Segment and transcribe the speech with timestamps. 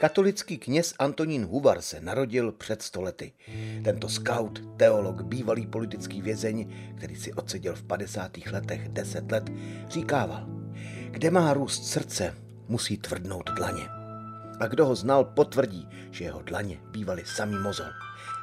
[0.00, 3.32] Katolický kněz Antonín Huvar se narodil před stolety.
[3.84, 8.36] Tento scout, teolog, bývalý politický vězeň, který si odseděl v 50.
[8.52, 9.50] letech 10 let,
[9.88, 10.46] říkával,
[11.10, 12.34] kde má růst srdce,
[12.68, 13.82] musí tvrdnout dlaně.
[14.60, 17.90] A kdo ho znal, potvrdí, že jeho dlaně bývaly samý mozol.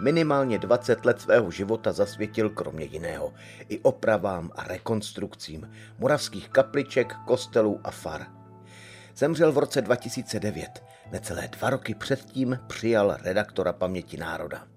[0.02, 3.34] Minimálně 20 let svého života zasvětil kromě jiného
[3.70, 8.41] i opravám a rekonstrukcím moravských kapliček, kostelů a far.
[9.16, 14.68] Zemřel v roce 2009, necelé dva roky předtím přijal redaktora Paměti národa.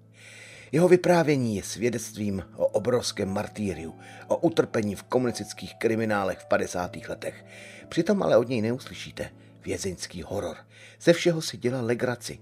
[0.71, 3.95] Jeho vyprávění je svědectvím o obrovském martýriu,
[4.27, 6.97] o utrpení v komunistických kriminálech v 50.
[7.09, 7.45] letech.
[7.89, 9.29] Přitom ale od něj neuslyšíte
[9.65, 10.57] vězeňský horor.
[11.01, 12.39] Ze všeho si dělal legraci.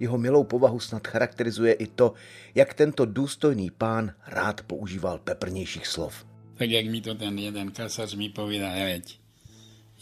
[0.00, 2.14] Jeho milou povahu snad charakterizuje i to,
[2.54, 6.26] jak tento důstojný pán rád používal peprnějších slov.
[6.56, 8.72] Tak jak mi to ten jeden kasař mi povídá,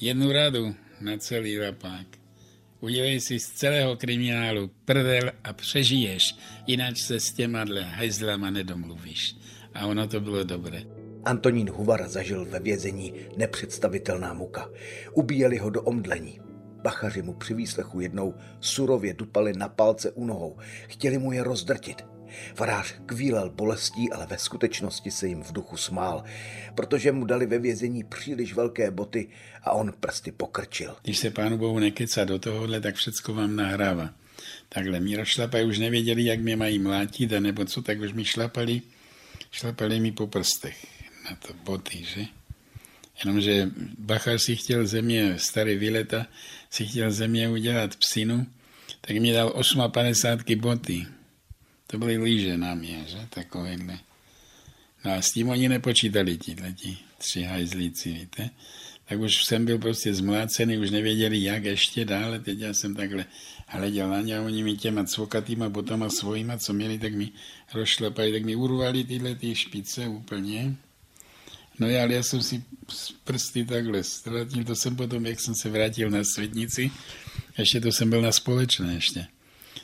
[0.01, 2.07] jednu radu na celý rapák.
[2.81, 6.37] Udělej si z celého kriminálu prdel a přežiješ,
[6.67, 9.37] jinak se s těma hajzlama nedomluvíš.
[9.75, 10.83] A ono to bylo dobré.
[11.25, 14.71] Antonín Huvar zažil ve vězení nepředstavitelná muka.
[15.15, 16.41] Ubíjeli ho do omdlení.
[16.83, 20.57] Bachaři mu při výslechu jednou surově dupali na palce u nohou.
[20.89, 22.14] Chtěli mu je rozdrtit.
[22.55, 26.25] Farář kvílel bolestí, ale ve skutečnosti se jim v duchu smál,
[26.75, 29.29] protože mu dali ve vězení příliš velké boty
[29.63, 30.97] a on prsty pokrčil.
[31.03, 34.11] Když se pánu bohu nekecá do tohohle, tak všecko vám nahrává.
[34.69, 38.25] Takhle mi rozšlapaj, už nevěděli, jak mě mají mlátit, a nebo co, tak už mi
[38.25, 38.83] šlapali,
[39.51, 40.87] šlapali mi po prstech
[41.31, 42.25] na to boty, že?
[43.25, 46.27] Jenomže Bachar si chtěl země, starý Vileta,
[46.71, 48.47] si chtěl země udělat psinu,
[49.01, 51.07] tak mi dal 58 boty.
[51.87, 53.27] To byly líže na mě, že?
[53.31, 53.99] Takovéhle.
[55.05, 58.51] No a s tím oni nepočítali, ti tři hajzlíci, víte?
[59.09, 62.39] Tak už jsem byl prostě zmlácený, už nevěděli, jak ještě dále.
[62.39, 63.25] Teď já jsem takhle
[63.67, 67.29] hleděl na ně a oni mi těma cvokatýma botama svojima, co měli, tak mi
[67.75, 70.77] rozšlapali, tak mi urvali tyhle ty špice úplně.
[71.79, 72.63] No já, ale já jsem si
[73.25, 76.91] prsty takhle ztratil, to jsem potom, jak jsem se vrátil na světnici,
[77.59, 79.27] ještě to jsem byl na společné ještě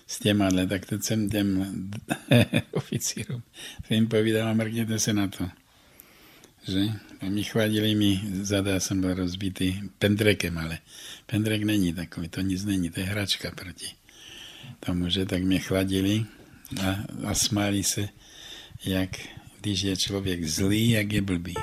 [0.07, 1.91] s těma, tak teď jsem těm
[2.73, 3.43] oficírům
[3.91, 5.49] jim povídal mrkněte se na to.
[6.69, 6.81] Že?
[7.21, 10.79] A mi chvádili mi zada, jsem byl rozbitý pendrekem, ale
[11.27, 13.87] pendrek není takový, to nic není, to je hračka proti
[14.81, 16.25] tomu, že tak mě chladili
[16.83, 16.97] a,
[17.27, 18.09] a smáli se,
[18.85, 19.11] jak
[19.61, 21.55] když je člověk zlý, jak je blbý.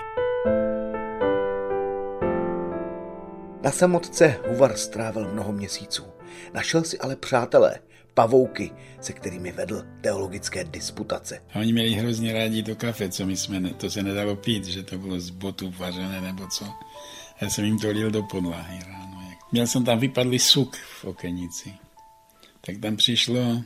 [3.64, 6.04] Na samotce Huvar strávil mnoho měsíců.
[6.54, 7.80] Našel si ale přátelé,
[8.18, 11.42] pavouky, se kterými vedl teologické disputace.
[11.54, 14.84] A oni měli hrozně rádi to kafe, co my jsme, to se nedalo pít, že
[14.84, 16.66] to bylo z botu vařené nebo co.
[17.42, 19.18] Já jsem jim to lil do podlahy ráno.
[19.52, 21.74] Měl jsem tam vypadlý suk v okenici.
[22.62, 23.64] Tak tam přišlo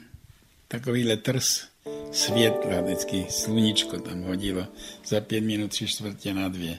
[0.68, 1.64] takový trs
[2.12, 4.68] světla, vždycky sluníčko tam hodilo
[5.06, 6.78] za pět minut, tři čtvrtě na dvě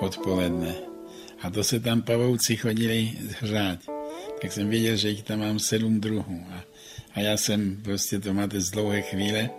[0.00, 0.74] odpoledne.
[1.42, 3.78] A to se tam pavouci chodili hřát.
[4.42, 6.46] Tak jsem věděl, že jich tam mám sedm druhů.
[6.52, 6.73] A
[7.14, 9.50] a já jsem prostě to máte z dlouhé chvíle,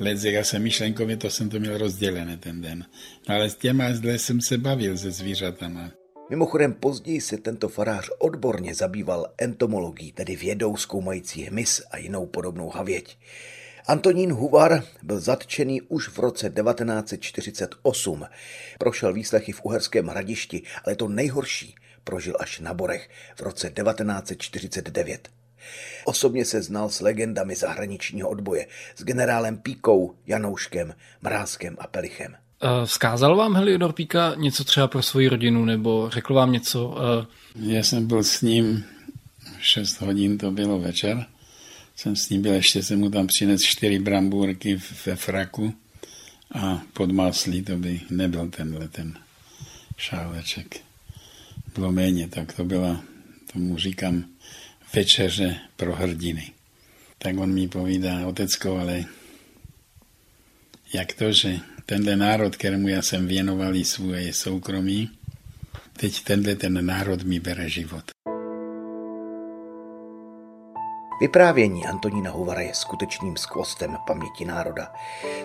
[0.00, 2.84] let já jsem myšlenkově, to jsem to měl rozdělené ten den.
[3.28, 5.90] No ale s těma zde jsem se bavil se zvířatama.
[6.30, 12.70] Mimochodem později se tento farář odborně zabýval entomologií, tedy vědou zkoumající hmyz a jinou podobnou
[12.70, 13.16] havěť.
[13.86, 18.24] Antonín Huvar byl zatčený už v roce 1948.
[18.78, 21.74] Prošel výslechy v Uherském hradišti, ale to nejhorší
[22.04, 25.28] prožil až na Borech v roce 1949.
[26.04, 28.66] Osobně se znal s legendami zahraničního odboje,
[28.96, 32.36] s generálem Píkou, Janouškem, Mrázkem a Pelichem.
[32.62, 36.96] Eh, vzkázal vám Heliodor Píka něco třeba pro svoji rodinu, nebo řekl vám něco?
[36.98, 37.26] Eh?
[37.56, 38.84] Já jsem byl s ním
[39.60, 41.26] 6 hodin, to bylo večer.
[41.96, 45.74] Jsem s ním byl, ještě jsem mu tam přinesl čtyři brambůrky ve fraku
[46.54, 49.18] a pod maslí to by nebyl tenhle ten
[49.96, 50.80] šáleček.
[51.74, 53.02] Bylo méně, tak to byla,
[53.52, 54.24] tomu říkám,
[54.94, 56.50] večeře pro hrdiny.
[57.18, 59.04] Tak on mi povídá, otecko, ale
[60.94, 65.10] jak to, že tenhle národ, kterému já jsem věnoval i svoje soukromí,
[65.96, 68.04] teď tenhle ten národ mi bere život.
[71.20, 74.92] Vyprávění Antonína Huvara je skutečným skvostem paměti národa.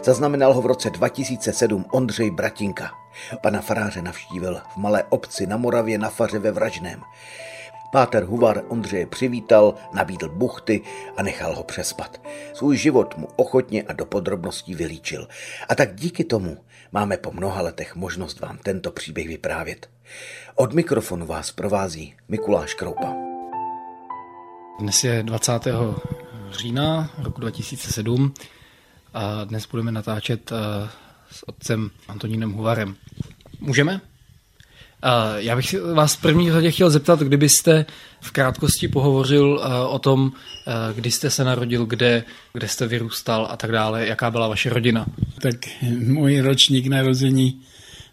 [0.03, 2.91] Zaznamenal ho v roce 2007 Ondřej Bratinka.
[3.41, 7.01] Pana faráře navštívil v malé obci na Moravě na faře ve Vražném.
[7.91, 10.81] Páter Huvar Ondřeje přivítal, nabídl buchty
[11.17, 12.21] a nechal ho přespat.
[12.53, 15.27] Svůj život mu ochotně a do podrobností vylíčil.
[15.69, 16.57] A tak díky tomu
[16.91, 19.89] máme po mnoha letech možnost vám tento příběh vyprávět.
[20.55, 23.15] Od mikrofonu vás provází Mikuláš Kroupa.
[24.79, 25.51] Dnes je 20.
[26.51, 28.33] října roku 2007
[29.13, 30.89] a dnes budeme natáčet eh,
[31.31, 32.95] s otcem Antonínem Huvarem.
[33.59, 34.01] Můžeme?
[35.37, 37.85] Já bych vás v první řadě chtěl zeptat, kdybyste
[38.21, 40.31] v krátkosti pohovořil o tom,
[40.95, 42.23] kdy jste se narodil, kde,
[42.53, 45.05] kde jste vyrůstal a tak dále, jaká byla vaše rodina.
[45.41, 45.55] Tak
[45.97, 47.61] můj ročník narození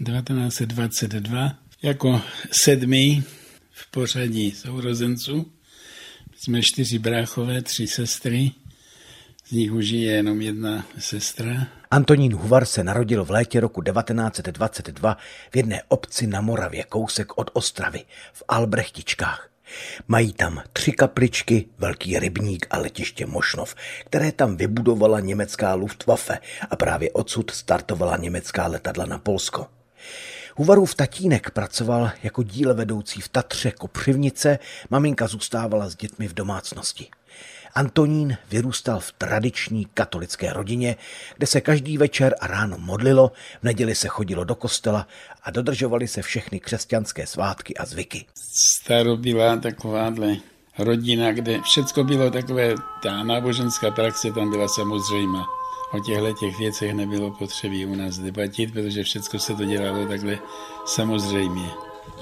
[0.04, 1.52] 1922
[1.82, 2.20] jako
[2.64, 3.24] sedmý
[3.70, 5.46] v pořadí sourozenců.
[6.38, 8.50] Jsme čtyři bráchové, tři sestry,
[9.46, 11.66] z nich už je jenom jedna sestra.
[11.96, 15.16] Antonín Huvar se narodil v létě roku 1922
[15.50, 19.48] v jedné obci na Moravě, kousek od Ostravy, v Albrechtičkách.
[20.08, 26.38] Mají tam tři kapličky, velký rybník a letiště Mošnov, které tam vybudovala německá Luftwaffe
[26.70, 29.66] a právě odsud startovala německá letadla na Polsko.
[30.56, 34.58] Huvarův tatínek pracoval jako díle vedoucí v Tatře Kopřivnice,
[34.90, 37.08] maminka zůstávala s dětmi v domácnosti.
[37.76, 40.96] Antonín vyrůstal v tradiční katolické rodině,
[41.36, 45.06] kde se každý večer a ráno modlilo, v neděli se chodilo do kostela
[45.42, 48.26] a dodržovaly se všechny křesťanské svátky a zvyky.
[48.34, 50.36] Staro byla takováhle
[50.78, 55.46] rodina, kde všechno bylo takové, ta náboženská praxe tam byla samozřejmá.
[55.92, 60.38] O těchto těch věcech nebylo potřebí u nás debatit, protože všechno se to dělalo takhle
[60.86, 61.70] samozřejmě.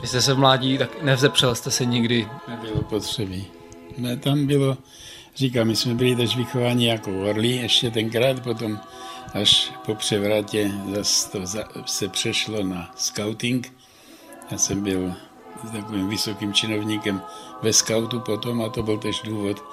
[0.00, 2.28] Vy jste se v mládí, tak nevzepřel jste se nikdy?
[2.48, 3.46] Nebylo potřebí.
[3.98, 4.76] Ne, tam bylo
[5.36, 8.80] Říkám, my jsme byli teď vychováni jako orlí, ještě tenkrát, potom
[9.32, 11.40] až po převratě zase to
[11.86, 13.72] se přešlo na scouting.
[14.50, 15.14] Já jsem byl
[15.72, 17.22] takovým vysokým činovníkem
[17.62, 19.64] ve scoutu potom a to byl tež důvod,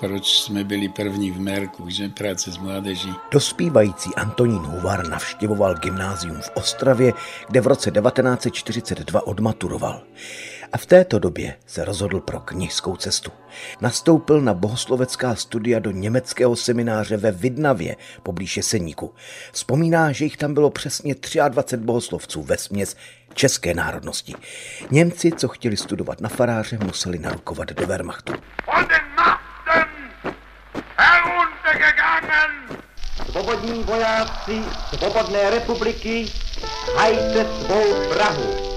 [0.00, 3.14] proč jsme byli první v Merku, že práce s mládeží.
[3.32, 7.12] Dospívající Antonín Huvar navštěvoval gymnázium v Ostravě,
[7.48, 10.02] kde v roce 1942 odmaturoval
[10.74, 13.30] a v této době se rozhodl pro knižskou cestu.
[13.80, 19.14] Nastoupil na bohoslovecká studia do německého semináře ve Vidnavě, poblíž Jeseníku.
[19.52, 21.14] Vzpomíná, že jich tam bylo přesně
[21.48, 22.96] 23 bohoslovců ve směs
[23.34, 24.34] české národnosti.
[24.90, 28.32] Němci, co chtěli studovat na faráře, museli narukovat do Wehrmachtu.
[33.30, 34.62] Svobodní vojáci
[34.98, 36.26] Svobodné republiky,
[36.96, 38.74] hajte svou Prahu.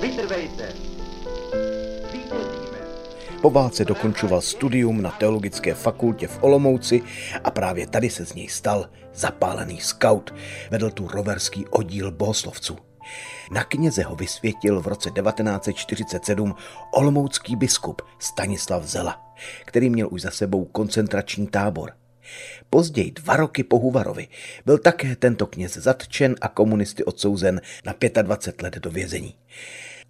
[0.00, 0.61] Vytrvejte.
[3.42, 7.02] Po válce dokončoval studium na Teologické fakultě v Olomouci
[7.44, 10.34] a právě tady se z něj stal zapálený scout.
[10.70, 12.78] Vedl tu roverský oddíl bohoslovců.
[13.50, 16.54] Na kněze ho vysvětil v roce 1947
[16.92, 19.34] olomoucký biskup Stanislav Zela,
[19.64, 21.92] který měl už za sebou koncentrační tábor.
[22.70, 24.28] Později, dva roky po Huvarovi,
[24.66, 29.34] byl také tento kněz zatčen a komunisty odsouzen na 25 let do vězení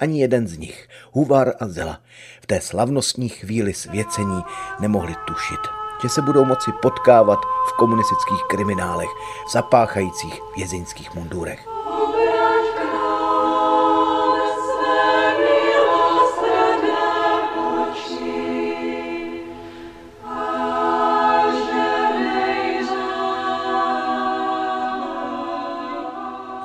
[0.00, 2.00] ani jeden z nich, Huvar a Zela,
[2.42, 4.42] v té slavnostní chvíli svěcení
[4.80, 5.60] nemohli tušit,
[6.02, 9.10] že se budou moci potkávat v komunistických kriminálech,
[9.52, 11.81] zapáchajících vězeňských mundurech.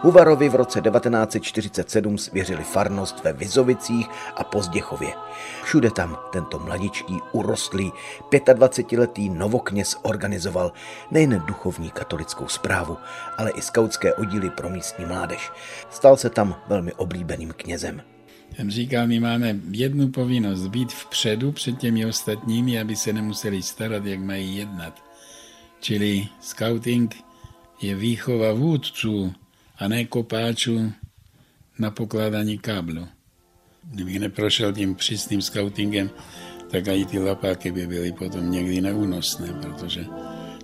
[0.01, 5.13] Huvarovi v roce 1947 svěřili farnost ve Vizovicích a Pozděchově.
[5.63, 7.91] Všude tam tento mladičký, urostlý,
[8.31, 10.71] 25-letý novokněz organizoval
[11.11, 12.97] nejen duchovní katolickou zprávu,
[13.37, 15.51] ale i skautské oddíly pro místní mládež.
[15.89, 18.01] Stal se tam velmi oblíbeným knězem.
[18.55, 24.05] Jsem říkal, my máme jednu povinnost, být vpředu před těmi ostatními, aby se nemuseli starat,
[24.05, 25.03] jak mají jednat.
[25.79, 27.15] Čili scouting
[27.81, 29.33] je výchova vůdců,
[29.77, 30.93] a ne kopáčů
[31.79, 33.07] na pokládání káblu.
[33.83, 36.09] Kdybych neprošel tím přísným scoutingem,
[36.71, 40.05] tak i ty lapáky by byly potom někdy neúnosné, protože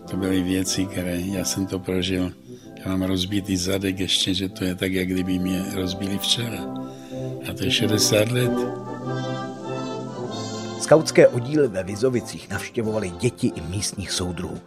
[0.09, 2.31] to byly věci, které já jsem to prožil.
[2.85, 6.63] Já mám rozbitý zadek ještě, že to je tak, jak kdyby mě rozbili včera.
[7.49, 8.51] A to je 60 let.
[10.93, 14.59] Skautské oddíly ve Vizovicích navštěvovali děti i místních soudruhů.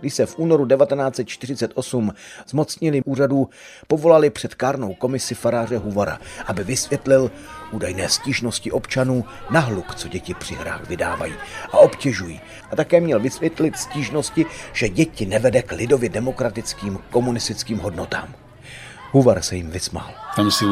[0.00, 2.12] Když se v únoru 1948
[2.48, 3.48] zmocnili úřadů,
[3.86, 7.30] povolali před kárnou komisi faráře Huvara, aby vysvětlil
[7.72, 11.34] údajné stížnosti občanů na hluk, co děti při hrách vydávají
[11.72, 12.40] a obtěžují.
[12.70, 18.34] A také měl vysvětlit stížnosti, že děti nevede k lidově demokratickým komunistickým hodnotám.
[19.10, 20.14] Huvar se jim vysmál.
[20.36, 20.64] Tam si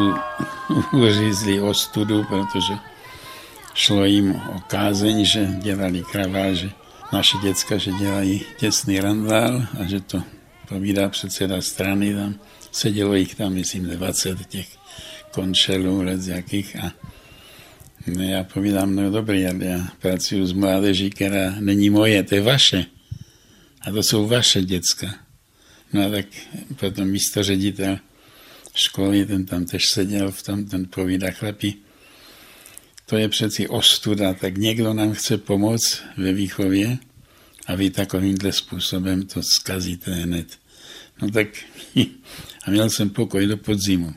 [0.93, 2.75] uřízli ostudu, protože
[3.81, 6.71] šlo jim o kázeň, že dělali kraváže.
[7.13, 10.23] Naše děcka, že dělají těsný randál a že to
[10.69, 12.35] povídá předseda strany tam.
[12.73, 14.69] Sedělo jich tam, myslím, 20 těch
[15.31, 16.93] končelů, let jakých a
[18.07, 22.41] no já povídám, no dobrý, ale já pracuji s mládeží, která není moje, to je
[22.41, 22.85] vaše.
[23.81, 25.15] A to jsou vaše děcka.
[25.93, 26.27] No a tak
[26.77, 27.99] potom místo ředitel
[28.75, 31.75] školy, ten tam tež seděl v tom, ten povídá chlapi,
[33.11, 36.99] to je přeci ostuda, tak někdo nám chce pomoct ve výchově
[37.67, 40.47] a vy takovýmhle způsobem to zkazíte hned.
[41.23, 41.49] No tak
[42.65, 44.15] a měl jsem pokoj do podzimu.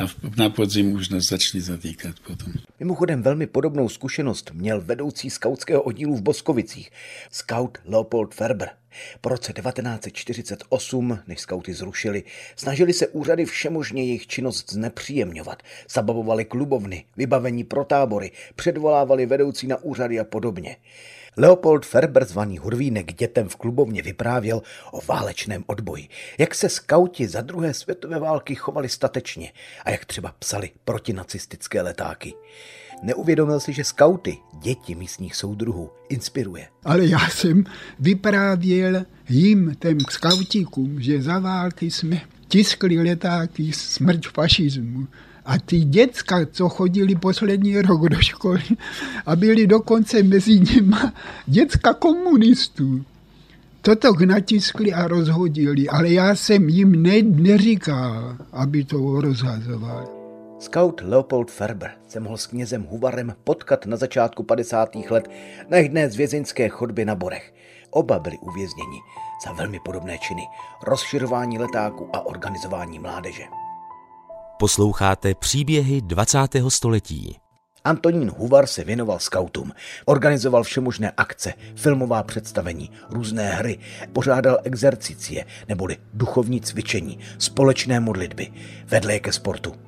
[0.00, 2.52] A na podzim už nás začali zatýkat potom.
[2.80, 6.90] Mimochodem velmi podobnou zkušenost měl vedoucí skautského oddílu v Boskovicích,
[7.30, 8.70] scout Leopold Ferber.
[9.20, 12.22] Po roce 1948, než skauty zrušili,
[12.56, 15.62] snažili se úřady všemožně jejich činnost znepříjemňovat.
[15.90, 20.76] Zabavovali klubovny, vybavení pro tábory, předvolávali vedoucí na úřady a podobně.
[21.38, 24.62] Leopold Ferber zvaný Hurvínek dětem v klubovně vyprávěl
[24.92, 29.52] o válečném odboji, jak se skauti za druhé světové války chovali statečně
[29.84, 32.34] a jak třeba psali protinacistické letáky.
[33.02, 36.68] Neuvědomil si, že skauty, děti místních soudruhů, inspiruje.
[36.84, 37.64] Ale já jsem
[38.00, 45.06] vyprávěl jim, těm skautíkům, že za války jsme tiskli letáky smrť fašismu.
[45.44, 48.62] A ty děcka, co chodili poslední rok do školy
[49.26, 50.96] a byli dokonce mezi nimi
[51.46, 53.04] děcka komunistů,
[53.82, 60.15] toto natiskli a rozhodili, ale já jsem jim ne, neříkal, aby to rozhazovali.
[60.66, 64.88] Scout Leopold Ferber se mohl s knězem Huvarem potkat na začátku 50.
[65.10, 65.30] let
[65.68, 67.54] na jedné z vězeňské chodby na Borech.
[67.90, 68.98] Oba byli uvězněni
[69.44, 70.42] za velmi podobné činy,
[70.82, 73.42] rozširování letáku a organizování mládeže.
[74.58, 76.38] Posloucháte příběhy 20.
[76.68, 77.36] století.
[77.84, 79.72] Antonín Huvar se věnoval skautům.
[80.04, 83.78] Organizoval všemožné akce, filmová představení, různé hry,
[84.12, 88.52] pořádal exercicie neboli duchovní cvičení, společné modlitby,
[88.84, 89.86] vedle je ke sportu.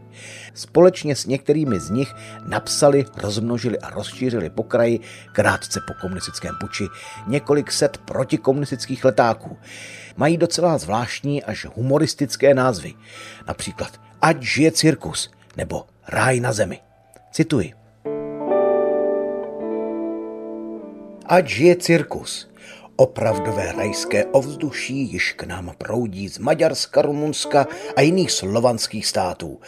[0.54, 2.14] Společně s některými z nich
[2.46, 5.00] napsali, rozmnožili a rozšířili po kraji,
[5.32, 6.86] krátce po komunistickém puči,
[7.26, 9.58] několik set protikomunistických letáků.
[10.16, 12.94] Mají docela zvláštní až humoristické názvy,
[13.46, 16.80] například Ať žije cirkus nebo Ráj na zemi.
[17.32, 17.72] Cituji.
[21.26, 22.48] Ať žije cirkus.
[23.00, 29.60] Opravdové rajské ovzduší již k nám proudí z Maďarska, Rumunska a jiných slovanských států.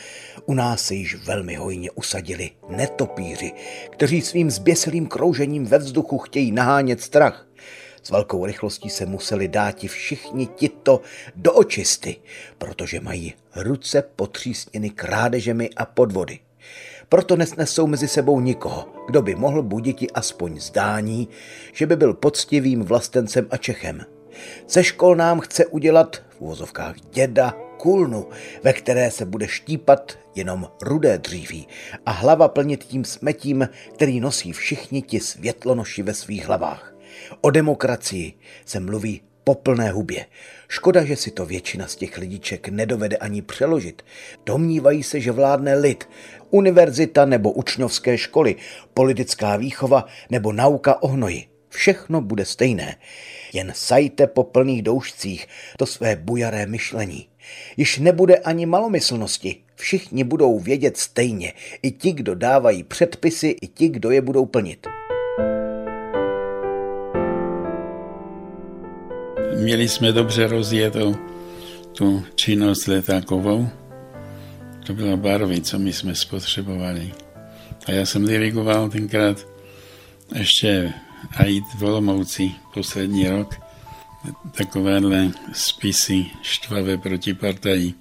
[0.46, 3.52] U nás se již velmi hojně usadili netopíři,
[3.90, 7.46] kteří svým zběsilým kroužením ve vzduchu chtějí nahánět strach.
[8.02, 11.00] S velkou rychlostí se museli dáti všichni tito
[11.36, 12.16] do očisty,
[12.58, 16.38] protože mají ruce potřísněny krádežemi a podvody.
[17.10, 21.28] Proto nesnesou mezi sebou nikoho, kdo by mohl buditi aspoň zdání,
[21.72, 24.00] že by byl poctivým vlastencem a Čechem.
[24.68, 28.28] Ze škol nám chce udělat v úvozovkách děda kulnu,
[28.62, 31.68] ve které se bude štípat jenom rudé dříví
[32.06, 36.94] a hlava plnit tím smetím, který nosí všichni ti světlonoši ve svých hlavách.
[37.40, 38.32] O demokracii
[38.64, 40.26] se mluví po plné hubě.
[40.68, 44.02] Škoda, že si to většina z těch lidiček nedovede ani přeložit.
[44.46, 46.08] Domnívají se, že vládne lid,
[46.50, 48.56] univerzita nebo učňovské školy,
[48.94, 51.44] politická výchova nebo nauka o hnoji.
[51.68, 52.96] Všechno bude stejné.
[53.52, 57.26] Jen sajte po plných doušcích to své bujaré myšlení.
[57.76, 59.56] Již nebude ani malomyslnosti.
[59.74, 61.52] Všichni budou vědět stejně.
[61.82, 64.86] I ti, kdo dávají předpisy, i ti, kdo je budou plnit.
[69.56, 71.14] Měli jsme dobře rozjetou
[71.92, 73.68] tu činnost letákovou.
[74.86, 77.12] To byla barvy, co my jsme spotřebovali.
[77.86, 79.46] A já jsem dirigoval tenkrát
[80.34, 80.92] ještě
[81.36, 83.54] AIT v Olomouci poslední rok
[84.52, 87.94] takovéhle spisy štvavé proti partají.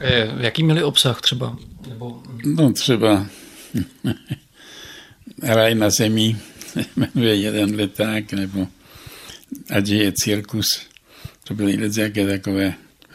[0.00, 1.56] E, jaký měli obsah třeba?
[1.88, 2.22] Nebo...
[2.44, 3.26] No třeba
[5.42, 6.36] Raj na zemi
[6.96, 8.68] jmenuje jeden leták, nebo
[9.70, 10.66] ať je cirkus.
[11.44, 12.74] To byly jaké takové,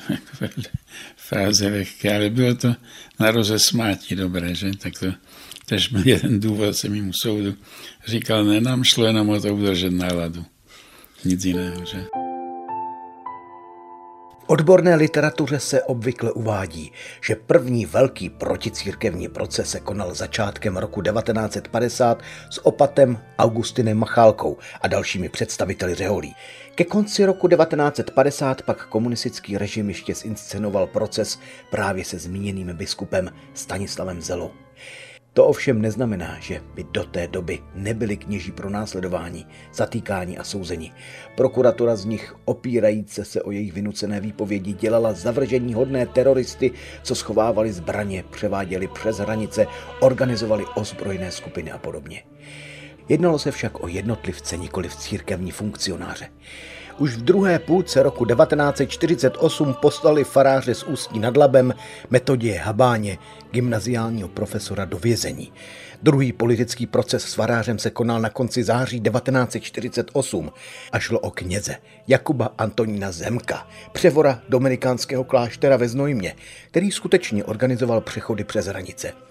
[1.29, 2.75] fráze lehké, ale bylo to
[3.19, 4.71] na rozesmátí dobré, že?
[4.77, 5.13] Tak to
[5.65, 7.55] Tež byl jeden důvod se mimo soudu.
[8.07, 10.45] Říkal, ne, nám šlo jenom o to udržet náladu.
[11.25, 12.28] Nic jiného, že?
[14.49, 16.91] Odborné literatuře se obvykle uvádí,
[17.21, 24.87] že první velký proticírkevní proces se konal začátkem roku 1950 s opatem Augustinem Machálkou a
[24.87, 26.35] dalšími představiteli řeholí.
[26.75, 31.39] Ke konci roku 1950 pak komunistický režim ještě zinscenoval proces
[31.71, 34.51] právě se zmíněným biskupem Stanislavem Zelou.
[35.33, 40.91] To ovšem neznamená, že by do té doby nebyli kněží pro následování, zatýkání a souzení.
[41.35, 46.71] Prokuratura z nich, opírajíce se o jejich vynucené výpovědi, dělala zavržení hodné teroristy,
[47.03, 49.67] co schovávali zbraně, převáděli přes hranice,
[49.99, 52.23] organizovali ozbrojené skupiny a podobně.
[53.09, 56.27] Jednalo se však o jednotlivce, nikoli v církevní funkcionáře.
[56.99, 61.73] Už v druhé půlce roku 1948 poslali faráře z Ústí nad Labem
[62.09, 63.17] Metodie Habáně,
[63.51, 65.51] gymnaziálního profesora do vězení.
[66.03, 70.51] Druhý politický proces s farářem se konal na konci září 1948
[70.91, 71.75] a šlo o kněze
[72.07, 76.35] Jakuba Antonína Zemka, převora dominikánského kláštera ve Znojmě,
[76.67, 79.28] který skutečně organizoval přechody přes hranice.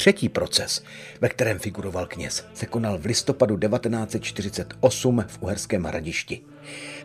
[0.00, 0.82] Třetí proces,
[1.20, 6.40] ve kterém figuroval kněz, se konal v listopadu 1948 v Uherském hradišti.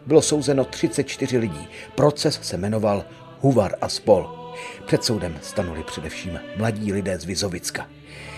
[0.06, 1.68] Bylo souzeno 34 lidí.
[1.96, 3.06] Proces se jmenoval
[3.40, 4.54] Huvar a spol.
[4.86, 7.88] Před soudem stanuli především mladí lidé z Vizovicka.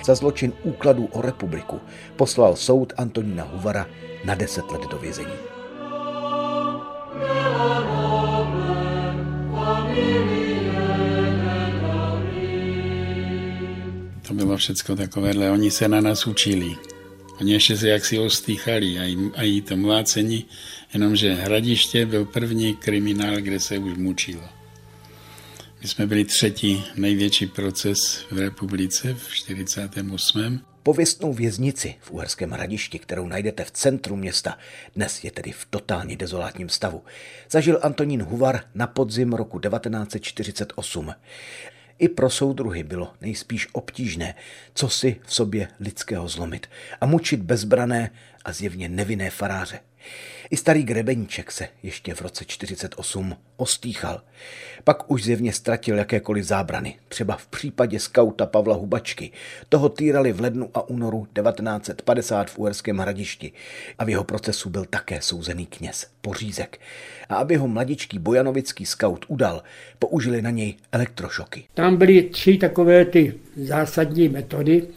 [0.05, 1.81] Za zločin úkladů o republiku
[2.15, 3.87] poslal soud Antonína Huvara
[4.25, 5.56] na 10 let do vězení.
[14.27, 16.75] To bylo všechno takovéhle, oni se na nás učili.
[17.41, 20.45] Oni ještě se jaksi ostýchali a jí, a jí to mlácení,
[20.93, 24.43] jenomže Hradiště byl první kriminál, kde se už mučilo.
[25.81, 30.61] My jsme byli třetí největší proces v republice v 48.
[30.83, 34.57] Pověstnou věznici v Uherském hradišti, kterou najdete v centru města,
[34.95, 37.03] dnes je tedy v totálně dezolátním stavu,
[37.51, 41.13] zažil Antonín Huvar na podzim roku 1948.
[41.99, 44.35] I pro soudruhy bylo nejspíš obtížné,
[44.73, 46.69] co si v sobě lidského zlomit
[47.01, 48.11] a mučit bezbrané
[48.45, 49.79] a zjevně nevinné faráře.
[50.51, 54.21] I starý grebeníček se ještě v roce 48 ostýchal.
[54.83, 56.95] Pak už zjevně ztratil jakékoliv zábrany.
[57.07, 59.31] Třeba v případě skauta Pavla Hubačky.
[59.69, 63.51] Toho týrali v lednu a únoru 1950 v Uherském hradišti
[63.99, 66.79] a v jeho procesu byl také souzený kněz Pořízek.
[67.29, 69.63] A aby ho mladičký bojanovický skaut udal,
[69.99, 71.63] použili na něj elektrošoky.
[71.73, 74.87] Tam byly tři takové ty zásadní metody.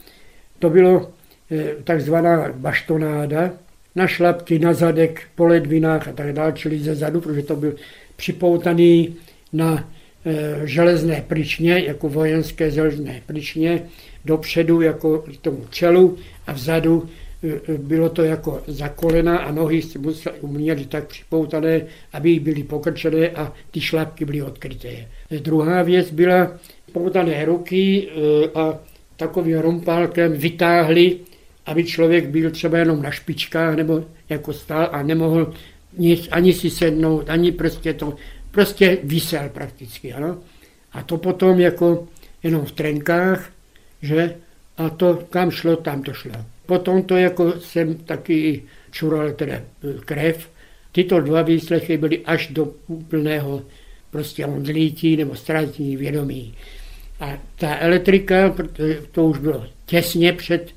[0.59, 1.11] To bylo
[1.51, 3.51] eh, takzvaná baštonáda,
[3.95, 7.75] na šlapky, na zadek, po ledvinách a tak dále, čili ze zadu, protože to byl
[8.15, 9.15] připoutaný
[9.53, 9.89] na
[10.25, 13.83] e, železné pryčně, jako vojenské železné pryčně,
[14.25, 17.09] dopředu jako tomu čelu a vzadu
[17.43, 21.81] e, bylo to jako za kolena a nohy museli, měli tak připoutané,
[22.13, 25.07] aby byly pokrčené a ty šlapky byly odkryté.
[25.39, 26.51] Druhá věc byla
[26.91, 28.79] poutané ruky e, a
[29.17, 31.19] takovým rumpálkem vytáhli
[31.65, 35.53] aby člověk byl třeba jenom na špičkách nebo jako stál a nemohl
[35.97, 38.15] nic, ani si sednout, ani prostě to,
[38.51, 40.37] prostě vysel prakticky, ano.
[40.91, 42.07] A to potom jako
[42.43, 43.51] jenom v trenkách,
[44.01, 44.35] že,
[44.77, 46.31] a to kam šlo, tam to šlo.
[46.65, 49.63] Potom to jako jsem taky čural teda e,
[50.05, 50.49] krev.
[50.91, 53.61] Tyto dva výslechy byly až do úplného
[54.11, 56.53] prostě omdlítí nebo ztrácení vědomí.
[57.19, 58.55] A ta elektrika,
[59.11, 60.71] to už bylo těsně před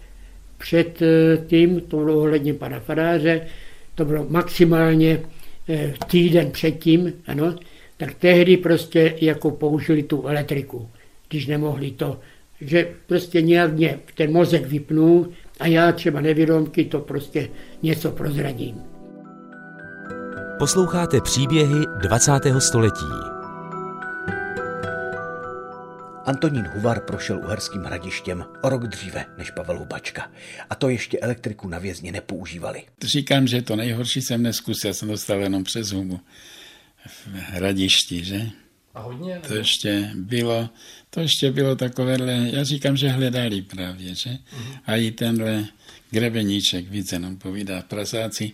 [0.64, 3.40] před eh, tím, to bylo ohledně pana faráře,
[3.94, 5.20] to bylo maximálně
[5.68, 7.54] eh, týden předtím, ano,
[7.96, 10.88] tak tehdy prostě jako použili tu elektriku,
[11.28, 12.20] když nemohli to,
[12.60, 15.28] že prostě nějak mě ten mozek vypnul
[15.60, 17.48] a já třeba nevědomky to prostě
[17.82, 18.74] něco prozradím.
[20.58, 22.32] Posloucháte příběhy 20.
[22.58, 23.33] století.
[26.26, 30.32] Antonín Huvar prošel uherským hradištěm o rok dříve než Pavel Hubačka.
[30.70, 32.82] A to ještě elektriku na vězně nepoužívali.
[33.02, 36.20] Říkám, že to nejhorší jsem neskusil, jsem dostal jenom přes hubu
[37.06, 38.50] v hradišti, že?
[38.94, 39.40] A hodně?
[39.48, 40.70] To ještě bylo,
[41.10, 44.30] to ještě bylo takovéhle, já říkám, že hledali právě, že?
[44.30, 44.78] Uh-huh.
[44.86, 45.64] A i tenhle
[46.10, 48.52] grebeníček více nám povídá prasáci,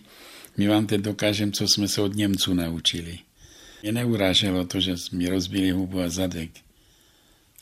[0.57, 3.19] my vám teď dokážeme, co jsme se od Němců naučili.
[3.81, 6.51] Mě neuráželo to, že mi rozbili hubu a zadek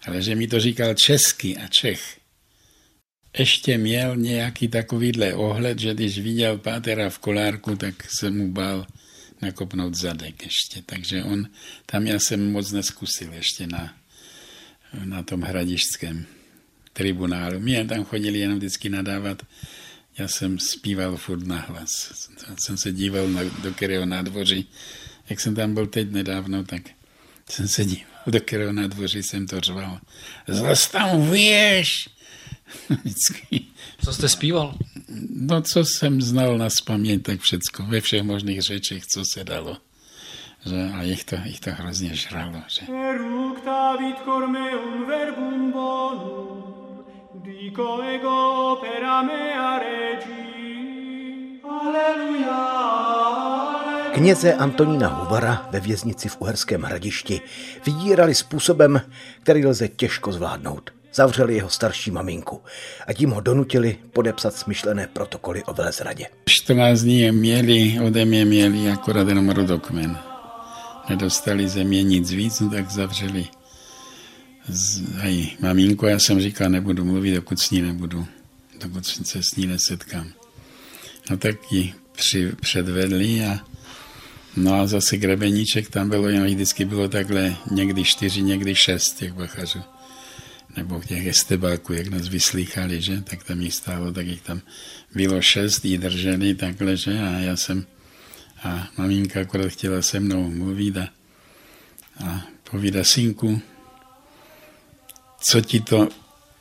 [0.05, 2.19] ale že mi to říkal česky a Čech.
[3.38, 8.88] Ještě měl nějaký takovýhle ohled, že když viděl pátera v kolárku, tak se mu bál
[9.41, 10.81] nakopnout zadek ještě.
[10.85, 11.47] Takže on,
[11.85, 13.95] tam já jsem moc neskusil ještě na,
[15.05, 16.25] na tom hradišském.
[16.93, 17.59] tribunálu.
[17.59, 19.43] My tam chodili jenom vždycky nadávat.
[20.17, 21.89] Já jsem zpíval furt na hlas.
[22.59, 24.67] Jsem se díval na, do kterého nádvoří.
[25.29, 26.81] Jak jsem tam byl teď nedávno, tak
[27.49, 29.99] jsem se díval, do kterého nádvoří jsem to řval.
[30.47, 32.10] Zase tam věš!
[32.89, 33.65] Vždycky.
[34.05, 34.75] Co jste zpíval?
[35.29, 39.77] No, co jsem znal na spaměť, tak všecko, ve všech možných řečech, co se dalo.
[40.65, 42.62] Že, a jich to, jich to hrozně žralo.
[42.67, 42.86] Že.
[45.08, 50.49] verbum bonum, dico ego opera mea regi.
[54.19, 57.41] Kněze Antonína Huvara ve věznici v Uherském hradišti
[57.86, 59.01] vydírali způsobem,
[59.41, 60.93] který lze těžko zvládnout.
[61.13, 62.62] Zavřeli jeho starší maminku
[63.08, 66.25] a tím ho donutili podepsat smyšlené protokoly o velezradě.
[66.49, 70.17] 14 dní měli, ode mě měli akorát jenom rodokmen.
[71.10, 73.47] Nedostali země nic víc, no tak zavřeli
[75.21, 76.05] aj maminku.
[76.05, 78.25] Já jsem říkal, nebudu mluvit, dokud s ní nebudu,
[78.82, 80.27] dokud se s ní nesetkám.
[81.29, 83.60] No tak ji při, předvedli a
[84.59, 89.33] No a zase grebeníček tam bylo, jenom vždycky bylo takhle někdy čtyři, někdy šest těch
[89.33, 89.79] bachařů.
[90.77, 94.61] Nebo těch estebáků, jak nás vyslýchali, že, tak tam jich stálo, tak jich tam
[95.15, 97.85] bylo šest, jí drželi takhle, že, a já jsem,
[98.63, 101.09] a maminka akorát chtěla se mnou mluvit a,
[102.25, 103.61] a povídá synku,
[105.41, 106.09] co ti to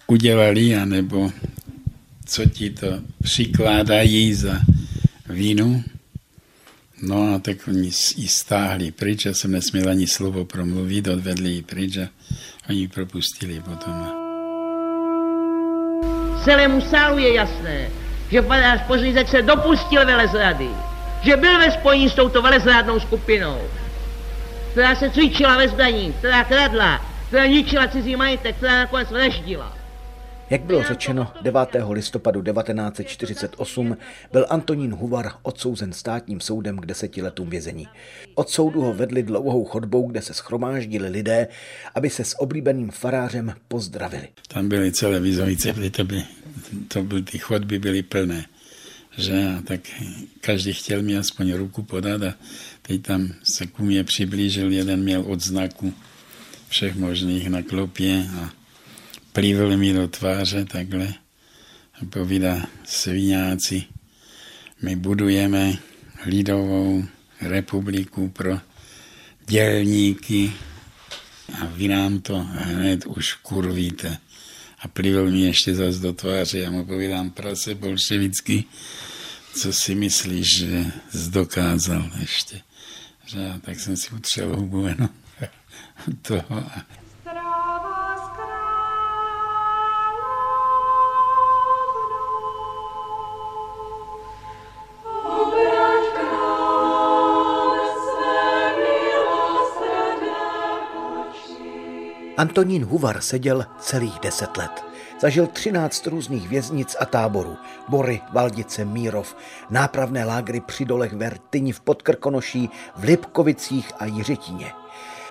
[0.06, 1.32] udělali, anebo
[2.26, 4.60] co ti to přikládají za
[5.28, 5.84] vínu.
[7.02, 11.62] No a tak oni ji stáhli pryč, já jsem nesměl ani slovo promluvit, odvedli ji
[11.62, 12.08] pryč a
[12.68, 14.06] oni propustili potom.
[16.44, 17.90] Celému sálu je jasné,
[18.30, 20.68] že farář Pořízek se dopustil velezrady,
[21.22, 23.60] že byl ve spojení s touto velezrádnou skupinou,
[24.70, 29.77] která se cvičila ve zbraní, která kradla, která ničila cizí majetek, která nakonec vraždila.
[30.50, 31.60] Jak bylo řečeno, 9.
[31.90, 33.96] listopadu 1948
[34.32, 37.88] byl Antonín Huvar odsouzen státním soudem k deseti letům vězení.
[38.34, 41.48] Od soudu ho vedli dlouhou chodbou, kde se schromáždili lidé,
[41.94, 44.28] aby se s oblíbeným farářem pozdravili.
[44.48, 46.22] Tam byly celé vizovice, to, by,
[46.88, 48.44] to by, ty chodby byly plné.
[49.18, 49.46] Že?
[49.58, 49.80] A tak
[50.40, 52.34] každý chtěl mi aspoň ruku podat a
[52.82, 55.94] teď tam se ku mě přiblížil, jeden měl odznaku
[56.68, 58.57] všech možných na klopě a
[59.38, 61.14] plivl mi do tváře takhle
[61.94, 63.84] a povídá sviňáci,
[64.82, 65.78] my budujeme
[66.26, 67.04] lidovou
[67.40, 68.60] republiku pro
[69.46, 70.52] dělníky
[71.60, 74.18] a vy nám to hned už kurvíte.
[74.78, 78.64] A plivl mi ještě zas do tváře, já mu povídám prase bolševicky,
[79.54, 82.60] co si myslíš, že zdokázal ještě.
[83.26, 85.08] Že, tak jsem si utřel hubu jenom
[86.22, 86.97] toho a
[102.38, 104.84] Antonín Huvar seděl celých deset let.
[105.20, 107.56] Zažil 13 různých věznic a táborů.
[107.88, 109.36] Bory, Valdice, Mírov,
[109.70, 114.72] nápravné lágry při dolech Vertyni v Podkrkonoší, v Lipkovicích a Jiřetíně.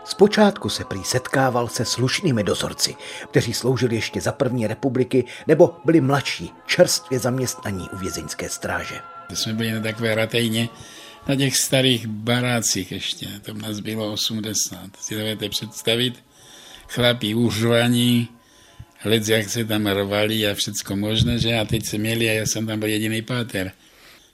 [0.05, 2.95] Zpočátku se prý setkával se slušnými dozorci,
[3.31, 9.01] kteří sloužili ještě za první republiky nebo byli mladší, čerstvě zaměstnaní u vězeňské stráže.
[9.29, 10.69] To jsme byli na takové ratejně,
[11.27, 14.79] na těch starých barácích ještě, tam nás bylo 80.
[14.99, 16.26] Si dovedete představit,
[16.87, 18.27] chlapí užvaní,
[19.05, 22.45] lec jak se tam rvali a všecko možné, že a teď se měli a já
[22.45, 23.71] jsem tam byl jediný páter.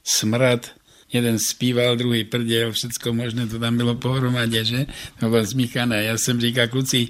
[0.04, 0.72] Smrad,
[1.14, 4.86] jeden zpíval, druhý prděl, všecko možné, to tam bylo pohromadě, že?
[5.20, 6.04] To bylo zmíchané.
[6.04, 7.08] Já jsem říkal, kluci,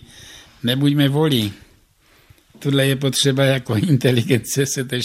[0.64, 1.54] nebuďme volí.
[2.60, 5.04] Tuhle je potřeba jako inteligence se tež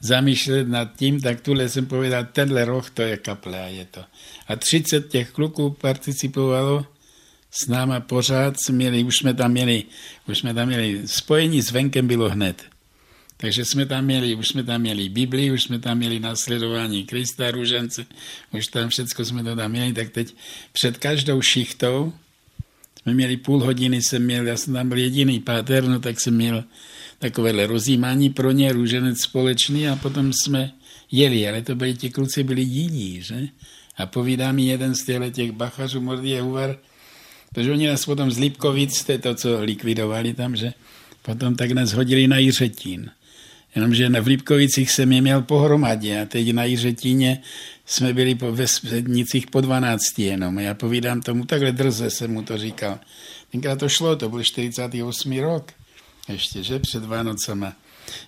[0.00, 4.04] zamýšlet nad tím, tak tuhle jsem povedal, tenhle roh to je kaple a je to.
[4.48, 6.86] A 30 těch kluků participovalo
[7.52, 9.84] s náma pořád měli, už jsme tam měli,
[10.28, 12.62] už jsme tam měli, spojení s venkem bylo hned.
[13.36, 17.50] Takže jsme tam měli, už jsme tam měli Biblii, už jsme tam měli následování Krista,
[17.50, 18.06] růžence,
[18.52, 20.34] už tam všechno jsme to tam měli, tak teď
[20.72, 22.12] před každou šichtou
[23.02, 26.34] jsme měli půl hodiny, jsem měl, já jsem tam byl jediný páter, no tak jsem
[26.34, 26.64] měl
[27.18, 30.72] takovéhle rozjímání pro ně, růženec společný a potom jsme
[31.10, 33.48] jeli, ale to byli ti kluci, byli jidí, že?
[33.96, 36.78] A povídá mi jeden z těch bachařů, Mordie Huvar,
[37.52, 40.72] Protože oni nás potom z Lipkovic, to je to, co likvidovali tam, že
[41.22, 43.10] potom tak nás hodili na Jiřetín.
[43.74, 47.42] Jenomže v Lipkovicích jsem je měl pohromadě a teď na Jiřetíně
[47.86, 50.58] jsme byli po, ve Svednicích po 12 jenom.
[50.58, 52.98] Já povídám tomu, takhle drze jsem mu to říkal.
[53.52, 55.38] Tenkrát to šlo, to byl 48.
[55.38, 55.72] rok
[56.28, 57.72] ještě, že, před Vánocama.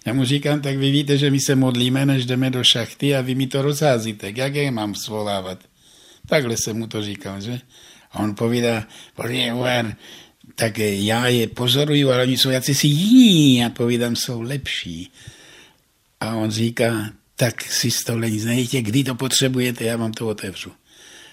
[0.07, 3.21] Já mu říkám, tak vy víte, že my se modlíme, než jdeme do šachty a
[3.21, 4.33] vy mi to rozházíte.
[4.37, 5.59] Jak je mám svolávat?
[6.27, 7.61] Takhle jsem mu to říkal, že?
[8.15, 9.53] A on povídá, Bože,
[10.55, 13.57] tak já je pozoruju, ale oni jsou jací jiní.
[13.57, 15.11] Já povídám, jsou lepší.
[16.21, 20.29] A on říká, tak si z toho nic nejděte, kdy to potřebujete, já vám to
[20.29, 20.73] otevřu.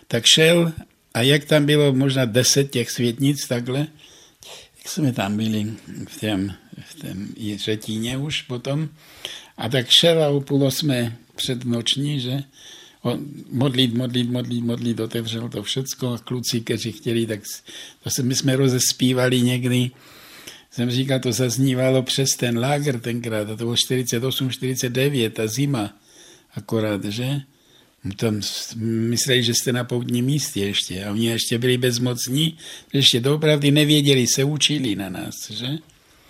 [0.08, 0.74] Tak šel
[1.14, 3.80] a jak tam bylo možná deset těch světnic takhle,
[4.78, 5.74] jak jsme tam byli
[6.08, 6.54] v tom,
[7.28, 8.90] v řetíně už potom,
[9.58, 12.44] a tak šel a u půl osmé před noční, že
[13.52, 17.40] modlit, modlit, modlit, modlit, otevřel to všecko a kluci, kteří chtěli, tak
[18.04, 19.92] to se, my jsme rozespívali někdy,
[20.72, 25.94] jsem říkal, to zaznívalo přes ten lágr tenkrát, a to bylo 48, 49, ta zima
[26.56, 27.42] akorát, že?
[28.16, 28.42] Tam
[28.76, 32.58] mysleli, že jste na poutním místě ještě a oni ještě byli bezmocní,
[32.94, 35.68] že ještě doopravdy nevěděli, se učili na nás, že?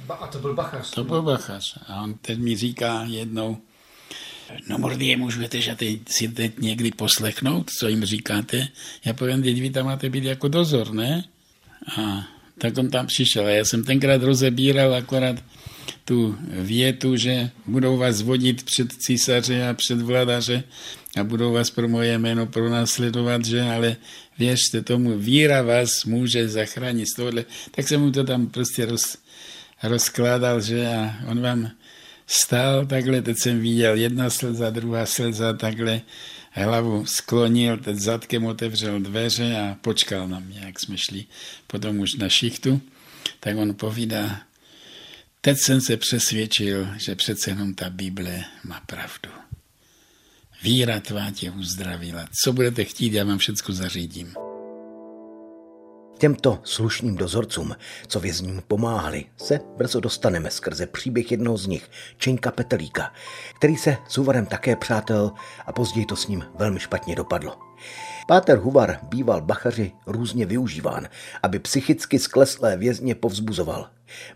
[0.09, 0.91] A to byl bachař.
[0.91, 1.77] To byl bachař.
[1.87, 3.57] A on teď mi říká jednou,
[4.69, 8.67] no je můžete že teď si teď někdy poslechnout, co jim říkáte.
[9.05, 11.23] Já povím, teď vy tam máte být jako dozor, ne?
[11.97, 13.45] A tak on tam přišel.
[13.45, 15.43] A já jsem tenkrát rozebíral akorát
[16.05, 20.63] tu větu, že budou vás vodit před císaře a před vladaře
[21.17, 23.95] a budou vás pro moje jméno pronásledovat, že ale
[24.37, 27.45] věřte tomu, víra vás může zachránit z tohohle.
[27.71, 29.17] Tak jsem mu to tam prostě roz,
[29.83, 31.71] rozkládal, že a on vám
[32.31, 36.01] stál takhle, teď jsem viděl jedna slza, druhá slza, takhle
[36.51, 41.25] hlavu sklonil, teď zadkem otevřel dveře a počkal na mě, jak jsme šli
[41.67, 42.81] potom už na šichtu.
[43.39, 44.41] Tak on povídá,
[45.41, 49.29] teď jsem se přesvědčil, že přece jenom ta Bible má pravdu.
[50.63, 52.27] Víra tvá tě uzdravila.
[52.43, 54.33] Co budete chtít, já vám všechno zařídím.
[56.21, 57.75] Těmto slušným dozorcům,
[58.07, 63.13] co vězňům pomáhali, se brzo dostaneme skrze příběh jednoho z nich, Čenka Petelíka,
[63.55, 65.31] který se s Huvarem také přátel
[65.65, 67.59] a později to s ním velmi špatně dopadlo.
[68.27, 71.07] Páter Huvar býval bachaři různě využíván,
[71.43, 73.89] aby psychicky skleslé vězně povzbuzoval.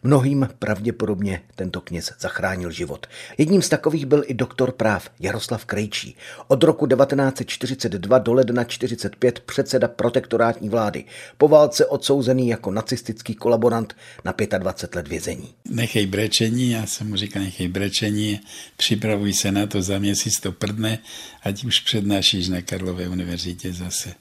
[0.03, 3.07] Mnohým pravděpodobně tento kněz zachránil život.
[3.37, 6.15] Jedním z takových byl i doktor práv Jaroslav Krejčí.
[6.47, 11.03] Od roku 1942 do ledna 1945 předseda protektorátní vlády.
[11.37, 15.53] Po válce odsouzený jako nacistický kolaborant na 25 let vězení.
[15.69, 18.39] Nechej brečení, já jsem mu říkal, nechej brečení,
[18.77, 20.99] připravuj se na to, za měsíc to prdne,
[21.43, 24.13] ať už přednášíš na Karlové univerzitě zase.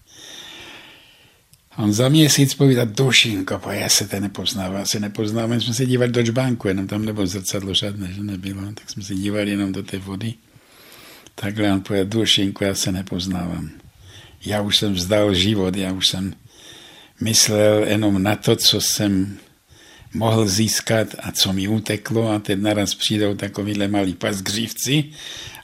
[1.77, 6.13] On za měsíc povídá, dušinko, po já se to nepoznává, se nepoznáme, jsme se dívali
[6.13, 9.83] do čbánku, jenom tam nebylo zrcadlo žádné, že nebylo, tak jsme se dívali jenom do
[9.83, 10.35] té vody.
[11.35, 13.71] Takhle on pověděl, dušinko, já se nepoznávám.
[14.47, 16.35] Já už jsem vzdal život, já už jsem
[17.21, 19.39] myslel jenom na to, co jsem
[20.15, 25.05] mohl získat a co mi uteklo a teď naraz přijdou takovýhle malí pasgřívci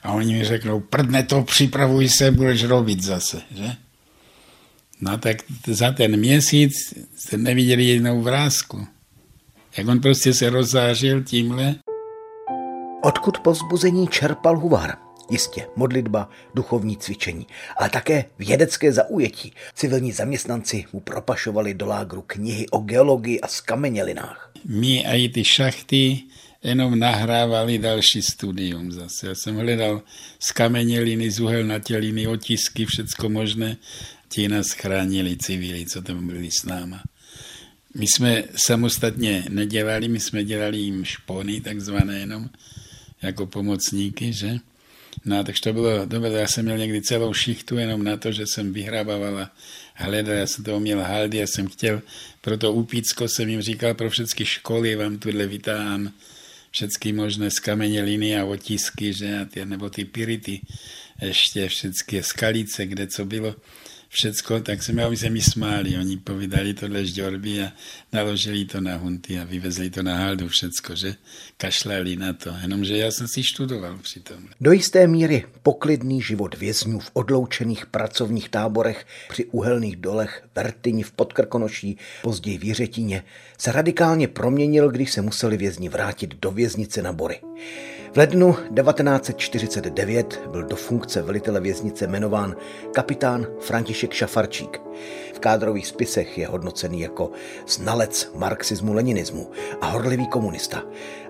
[0.03, 3.75] a oni mi řeknou, prdne to, připravuj se, budeš robit zase, že?
[5.01, 5.37] No tak
[5.67, 6.73] za ten měsíc
[7.15, 8.87] jste neviděli jednou vrázku.
[9.77, 11.75] Jak on prostě se rozzářil tímhle.
[13.03, 14.97] Odkud povzbuzení čerpal Huvar?
[15.31, 19.53] Jistě modlitba, duchovní cvičení, ale také vědecké zaujetí.
[19.75, 24.51] Civilní zaměstnanci mu propašovali do lágru knihy o geologii a skamenělinách.
[24.65, 26.19] My a i ty šachty
[26.63, 29.27] jenom nahrávali další studium zase.
[29.27, 30.01] Já jsem hledal
[30.39, 33.77] skameněliny, zuhelnatěliny, otisky, všecko možné
[34.31, 37.03] ti nás chránili civili, co tam byli s náma.
[37.95, 42.49] My jsme samostatně nedělali, my jsme dělali jim špony, takzvané jenom,
[43.21, 44.57] jako pomocníky, že?
[45.25, 48.47] No takže to bylo, bylo, já jsem měl někdy celou šichtu jenom na to, že
[48.47, 49.51] jsem vyhrabával a
[49.93, 52.01] hledal, já jsem toho měl haldy, já jsem chtěl,
[52.41, 56.11] pro to Upícko jsem jim říkal, pro všechny školy vám tuhle vytáhám
[56.71, 60.61] všechny možné skameněliny a otisky, že, a ty, nebo ty pirity,
[61.21, 63.55] ještě všechny skalice, kde co bylo
[64.11, 65.97] všecko, tak jsme oni se mi smáli.
[65.97, 67.71] Oni povídali tohle žďorby a
[68.13, 71.15] naložili to na hunty a vyvezli to na haldu všecko, že
[71.57, 72.53] kašlali na to.
[72.61, 74.37] Jenomže já jsem si študoval přitom.
[74.61, 81.11] Do jisté míry poklidný život vězňů v odloučených pracovních táborech při uhelných dolech Vertyni v
[81.11, 83.23] Podkrkonoší, později v Jiřetíně,
[83.57, 87.39] se radikálně proměnil, když se museli vězni vrátit do věznice na Bory.
[88.13, 92.55] V lednu 1949 byl do funkce velitele věznice jmenován
[92.93, 94.81] kapitán František Šafarčík.
[95.33, 97.31] V kádrových spisech je hodnocený jako
[97.67, 99.47] znalec marxismu-leninismu
[99.81, 100.83] a horlivý komunista,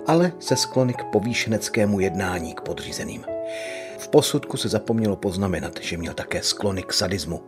[0.08, 3.26] ale se sklony k povýšeneckému jednání k podřízeným.
[3.98, 7.42] V posudku se zapomnělo poznamenat, že měl také sklony k sadismu.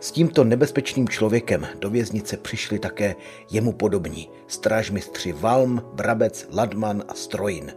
[0.00, 3.14] S tímto nebezpečným člověkem do věznice přišli také
[3.50, 7.72] jemu podobní strážmistři Valm, Brabec, Ladman a Strojin.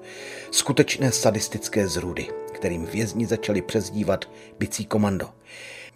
[0.52, 5.30] Skutečné sadistické zrůdy, kterým vězni začali přezdívat bicí komando.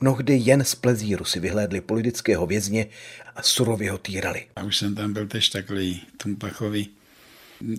[0.02, 2.88] Mnohdy jen z plezíru si vyhlédli politického vězně
[3.36, 4.46] a surově ho týrali.
[4.56, 6.90] A už jsem tam byl tež takový tumpachový.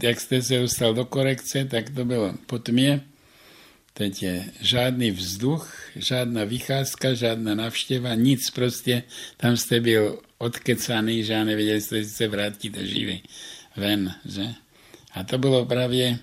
[0.02, 3.04] Jak jste se dostal do korekce, tak to bylo po tmě.
[3.96, 9.02] Teď je žádný vzduch, žádná vycházka, žádná návštěva, nic prostě.
[9.36, 13.22] Tam jste byl odkecaný, že nevěděli jste, že se vrátíte živý
[13.76, 14.54] ven, že?
[15.12, 16.18] A to bylo právě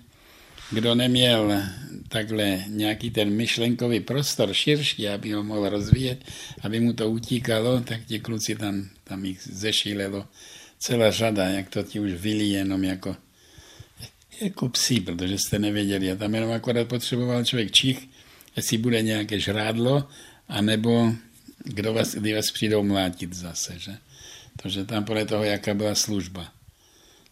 [0.72, 1.64] kdo neměl
[2.08, 6.26] takhle nějaký ten myšlenkový prostor širší, aby ho mohl rozvíjet,
[6.62, 10.28] aby mu to utíkalo, tak ti kluci tam, tam jich zešílelo
[10.80, 13.16] celá řada, jak to ti už vylí jenom jako,
[14.42, 16.12] jako psí, protože jste nevěděli.
[16.12, 18.08] A tam jenom akorát potřeboval člověk čich,
[18.56, 20.08] jestli bude nějaké žrádlo,
[20.48, 21.14] anebo
[21.64, 23.98] kdo vás, kdy vás přijdou mlátit zase, že?
[24.62, 26.52] Takže tam podle toho, jaká byla služba.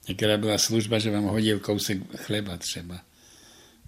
[0.08, 3.02] Některá byla služba, že vám hodil kousek chleba třeba.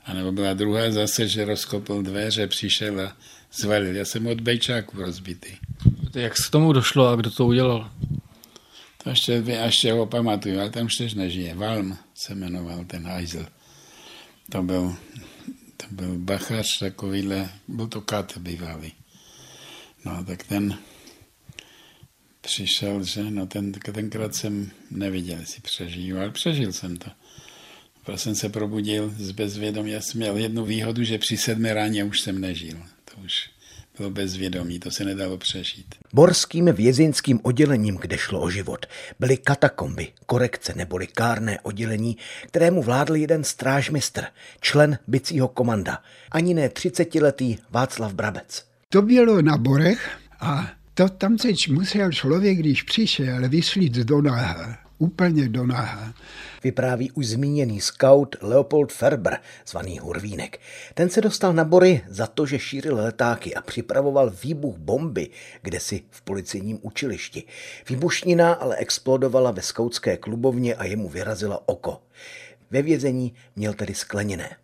[0.05, 3.17] A nebo byla druhá zase, že rozkopl dveře, přišel a
[3.53, 3.95] zvalil.
[3.95, 5.49] Já jsem od bejčáku rozbitý.
[6.15, 7.91] Jak se tomu došlo a kdo to udělal?
[9.03, 11.55] To ještě, ještě ho pamatuju, ale tam už nežije.
[11.55, 13.45] Valm se jmenoval ten hajzl.
[14.49, 14.95] To byl,
[15.77, 18.93] to byl bachař takovýhle, byl to kat bývalý.
[20.05, 20.77] No tak ten
[22.41, 27.11] přišel, že no ten, tenkrát jsem neviděl, jestli přežiju, ale přežil jsem to.
[28.05, 29.91] Pak jsem se probudil z bezvědomí.
[29.91, 32.77] Já jsem měl jednu výhodu, že při sedmé ráně už jsem nežil.
[33.05, 33.49] To už
[33.97, 35.95] bylo bezvědomí, to se nedalo přežít.
[36.13, 38.85] Borským vězeňským oddělením, kde šlo o život,
[39.19, 44.23] byly katakomby, korekce neboli kárné oddělení, kterému vládl jeden strážmistr,
[44.61, 48.65] člen bicího komanda, ani ne 30-letý Václav Brabec.
[48.89, 54.77] To bylo na Borech a to tam se musel člověk, když přišel, vyslít do náha,
[55.01, 56.13] úplně do náha
[56.63, 60.59] vypráví už zmíněný scout Leopold Ferber, zvaný Hurvínek.
[60.93, 65.29] Ten se dostal na bory za to, že šířil letáky a připravoval výbuch bomby,
[65.61, 67.43] kde si v policejním učilišti.
[67.89, 72.01] Výbušnina ale explodovala ve skautské klubovně a jemu vyrazila oko.
[72.71, 74.60] Ve vězení měl tedy skleněné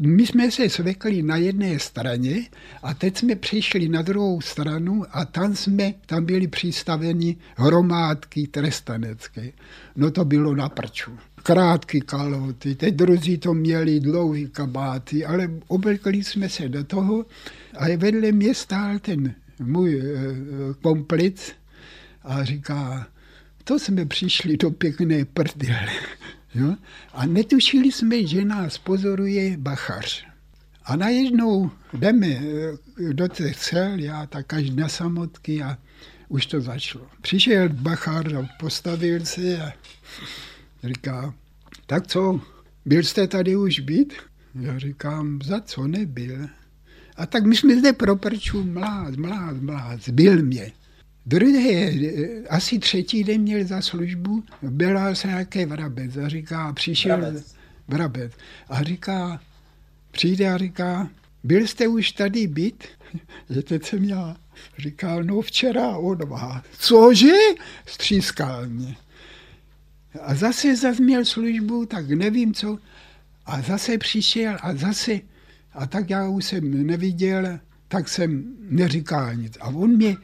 [0.00, 2.46] my jsme se zvykli na jedné straně
[2.82, 9.52] a teď jsme přišli na druhou stranu a tam jsme, tam byli přistaveni hromádky trestanecké.
[9.96, 11.10] No to bylo na prču.
[11.42, 17.26] Krátké kaloty, teď druzí to měli dlouhý kabáty, ale oblekli jsme se do toho
[17.78, 20.04] a vedle mě stál ten můj e,
[20.82, 21.52] komplic
[22.22, 23.06] a říká,
[23.64, 25.88] to jsme přišli do pěkné prdele.
[26.54, 26.76] Jo?
[27.12, 30.26] A netušili jsme, že nás pozoruje bachař.
[30.84, 35.78] A najednou jdeme eh, do těch cel, já tak až na samotky a
[36.28, 37.06] už to začalo.
[37.20, 39.72] Přišel bachar a postavil se a
[40.84, 41.34] říká,
[41.86, 42.40] tak co,
[42.84, 44.14] byl jste tady už být?
[44.54, 46.48] Já říkám, za co nebyl?
[47.16, 50.72] A tak my jsme zde pro prču mláz, mláz, mláz, byl mě.
[51.26, 51.92] Druhé,
[52.48, 57.54] asi třetí den měl za službu, byla se nějaký vrabec a říká, přišel vrabec.
[57.88, 58.32] vrabec
[58.68, 59.40] a říká,
[60.10, 61.08] přijde a říká,
[61.44, 62.84] byl jste už tady byt?
[63.50, 64.36] Je teď jsem já.
[64.78, 66.62] Říkal, no včera o dva.
[66.78, 67.32] Cože?
[67.86, 68.96] Střískal mě.
[70.22, 72.78] A zase zase měl službu, tak nevím co.
[73.46, 75.20] A zase přišel a zase.
[75.72, 79.58] A tak já už jsem neviděl, tak jsem neříkal nic.
[79.60, 80.16] A on mě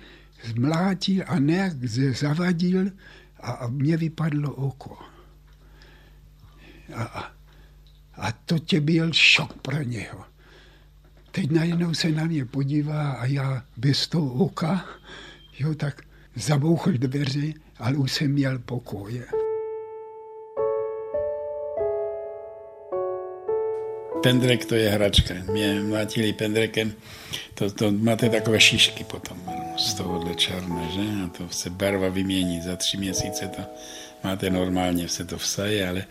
[0.44, 2.90] zmlátil a nějak zavadil
[3.40, 4.98] a, mě vypadlo oko.
[6.94, 7.32] A, a,
[8.14, 10.24] a to tě byl šok pro něho.
[11.30, 14.84] Teď najednou se na mě podívá a já bez toho oka,
[15.58, 16.02] jo, tak
[16.34, 19.26] zabouchl dveře, ale už jsem měl pokoje.
[24.26, 25.34] Pendrek to je hračka.
[25.52, 26.94] Mě mlátili pendrekem,
[27.54, 29.38] to, to máte takové šišky potom
[29.78, 31.00] z tohohle černé, že?
[31.24, 32.60] A to se barva vymění.
[32.60, 33.62] Za tři měsíce to
[34.24, 36.04] máte normálně, se to vsaje, ale,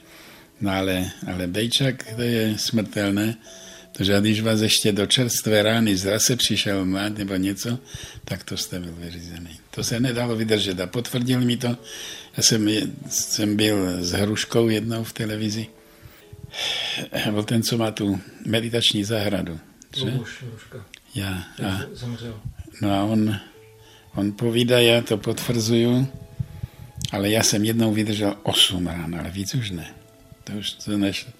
[0.61, 3.35] no ale, ale bejčak to je smrtelné,
[3.91, 7.79] protože když vás ještě do čerstvé rány zase přišel mlad nebo něco,
[8.25, 9.59] tak to jste byl vyřízený.
[9.71, 11.77] To se nedalo vydržet a potvrdil mi to.
[12.37, 12.69] Já jsem,
[13.09, 15.67] jsem byl s Hruškou jednou v televizi.
[17.31, 19.59] Byl ten, co má tu meditační zahradu.
[19.97, 20.19] Že?
[21.15, 21.43] Já.
[21.67, 21.81] A,
[22.81, 23.39] no a on
[24.15, 26.07] On povídá, já to potvrzuju,
[27.11, 29.87] ale já jsem jednou vydržel 8 rán, ale víc už ne.
[30.43, 31.31] To už to nešlo.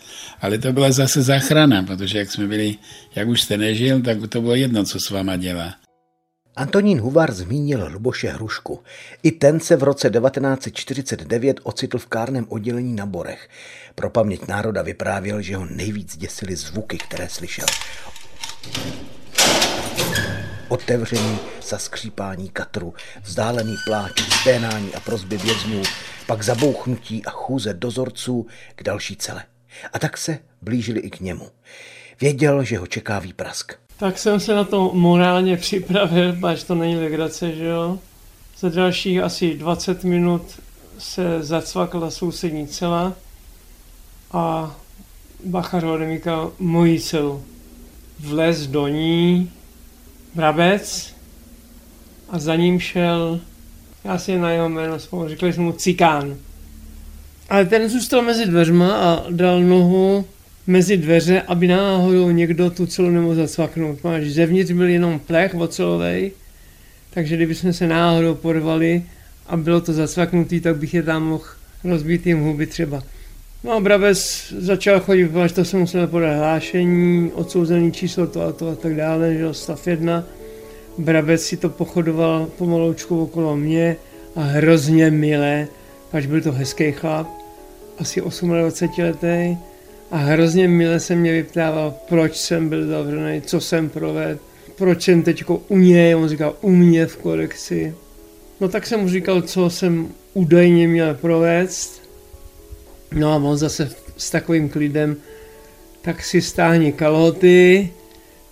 [0.42, 2.76] Ale to byla zase záchrana, protože jak jsme byli,
[3.16, 5.76] jak už jste nežil, tak to bylo jedno, co s váma dělá.
[6.58, 8.84] Antonín Huvar zmínil Luboše Hrušku.
[9.24, 13.50] I ten se v roce 1949 ocitl v kárném oddělení na Borech.
[13.96, 17.66] Pro paměť národa vyprávěl, že ho nejvíc děsily zvuky, které slyšel.
[20.68, 21.40] Otevření
[21.78, 22.94] skřípání katru,
[23.24, 25.84] vzdálený pláč, sténání a prozby vězňů,
[26.28, 29.44] pak zabouchnutí a chůze dozorců k další cele.
[29.94, 31.50] A tak se blížili i k němu.
[32.22, 33.85] Věděl, že ho čeká výprask.
[33.98, 38.00] Tak jsem se na to morálně připravil, pač to není legrace, že jo.
[38.60, 40.42] Za dalších asi 20 minut
[40.98, 43.14] se zacvakla sousední cela
[44.32, 44.76] a
[45.46, 47.44] Bachař odemíkal moji celu.
[48.20, 49.52] Vlez do ní
[50.36, 51.14] Brabec
[52.30, 53.40] a za ním šel,
[54.04, 56.38] já si na jeho jméno spolu, říkali jsme mu Cikán.
[57.50, 60.26] Ale ten zůstal mezi dveřma a dal nohu
[60.68, 64.04] mezi dveře, aby náhodou někdo tu celou nemohl zacvaknout.
[64.04, 66.32] Máš zevnitř byl jenom plech ocelovej,
[67.14, 69.04] takže kdybychom se náhodou porvali
[69.48, 71.44] a bylo to zacvaknutý, tak bych je tam mohl
[71.84, 73.04] rozbít jim huby třeba.
[73.64, 78.52] No a Brabec začal chodit, až to se musel podat hlášení, odsouzený číslo to a
[78.52, 80.24] to a tak dále, že stav jedna.
[80.98, 83.96] Brabec si to pochodoval pomaloučku okolo mě
[84.36, 85.68] a hrozně milé,
[86.14, 87.28] až byl to hezký chlap,
[88.00, 88.50] asi 28
[89.02, 89.58] letý
[90.12, 94.40] a hrozně milé se mě vyptával, proč jsem byl zavřený, co jsem provedl,
[94.76, 97.96] proč jsem teď u něj, on říkal u mě v korekci.
[98.60, 102.02] No tak jsem mu říkal, co jsem údajně měl provést.
[103.14, 105.16] No a on zase s takovým klidem,
[106.02, 107.90] tak si stáhni kalhoty,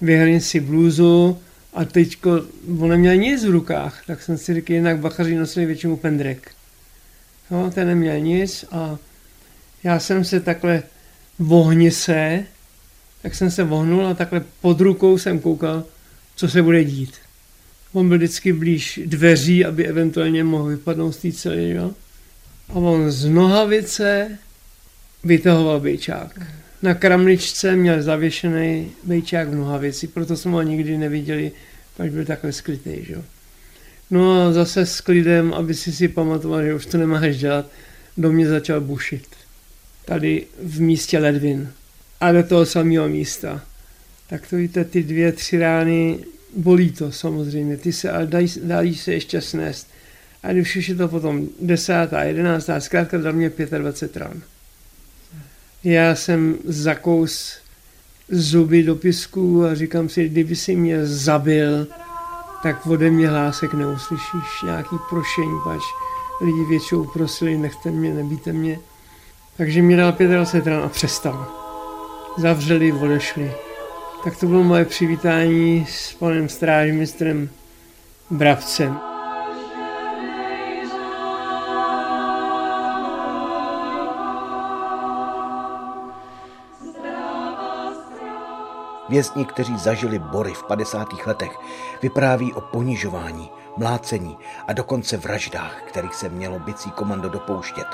[0.01, 1.37] vyhrni si blůzu
[1.73, 2.41] a teďko,
[2.79, 6.51] on neměl nic v rukách, tak jsem si řekl, jinak bachaři nosili většinou pendrek.
[7.51, 8.97] No, ten neměl nic a
[9.83, 10.83] já jsem se takhle
[11.39, 12.45] vohni se,
[13.21, 15.83] tak jsem se vohnul a takhle pod rukou jsem koukal,
[16.35, 17.13] co se bude dít.
[17.93, 21.91] On byl vždycky blíž dveří, aby eventuálně mohl vypadnout z té cely, jo?
[22.69, 24.37] A on z nohavice
[25.23, 26.39] vytahoval bejčák.
[26.81, 31.51] Na kramličce měl zavěšený bejčák v nohavici, proto jsme ho nikdy neviděli,
[31.99, 33.21] až byl takhle skrytý, jo?
[34.11, 37.65] No a zase s klidem, aby si si pamatoval, že už to nemáš dělat,
[38.17, 39.42] do mě začal bušit
[40.05, 41.71] tady v místě Ledvin
[42.21, 43.61] a do toho samého místa.
[44.27, 46.19] Tak to víte, ty dvě, tři rány,
[46.55, 49.87] bolí to samozřejmě, ty se, ale dají, dají se ještě snést.
[50.43, 54.41] A když už je to potom desátá, jedenáctá, zkrátka za mě 25 rán.
[55.83, 57.57] Já jsem zakous
[58.29, 61.87] zuby do pisku a říkám si, kdyby si mě zabil,
[62.63, 65.81] tak ode mě hlásek neuslyšíš, nějaký prošení, pač
[66.41, 68.79] lidi většinou prosili, nechte mě, nebíte mě.
[69.57, 71.47] Takže mi dal 25 ran a přestal.
[72.37, 73.51] Zavřeli, odešli.
[74.23, 77.49] Tak to bylo moje přivítání s panem strážmistrem
[78.29, 78.99] Bravcem.
[89.09, 91.07] Vězni, kteří zažili bory v 50.
[91.25, 91.51] letech,
[92.01, 94.37] vypráví o ponižování, mlácení
[94.67, 97.87] a dokonce vraždách, kterých se mělo bicí komando dopouštět.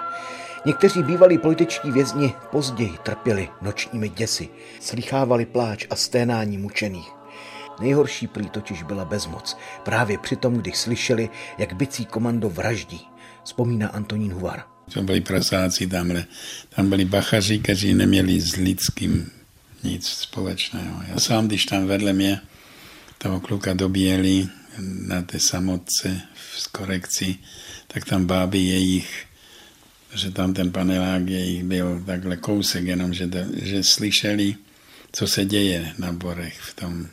[0.66, 4.50] Někteří bývalí političtí vězni později trpěli nočními děsy,
[4.80, 7.10] slychávali pláč a sténání mučených.
[7.82, 13.08] Nejhorší prý totiž byla bezmoc, právě při tom, když slyšeli, jak bicí komando vraždí,
[13.44, 14.64] vzpomíná Antonín Huvar.
[14.94, 16.26] To byli prasáci tamhle.
[16.76, 19.32] Tam byli bachaři, kteří neměli s lidským
[19.84, 21.04] nic společného.
[21.08, 22.42] Já sám, když tam vedle mě
[23.18, 24.48] toho kluka dobíjeli
[25.08, 27.36] na té samotce v korekci,
[27.88, 29.26] tak tam báby jejich
[30.14, 33.30] že tam ten panelák jejich byl takhle kousek, jenom že,
[33.62, 34.56] že slyšeli,
[35.12, 37.08] co se děje na Borech v tom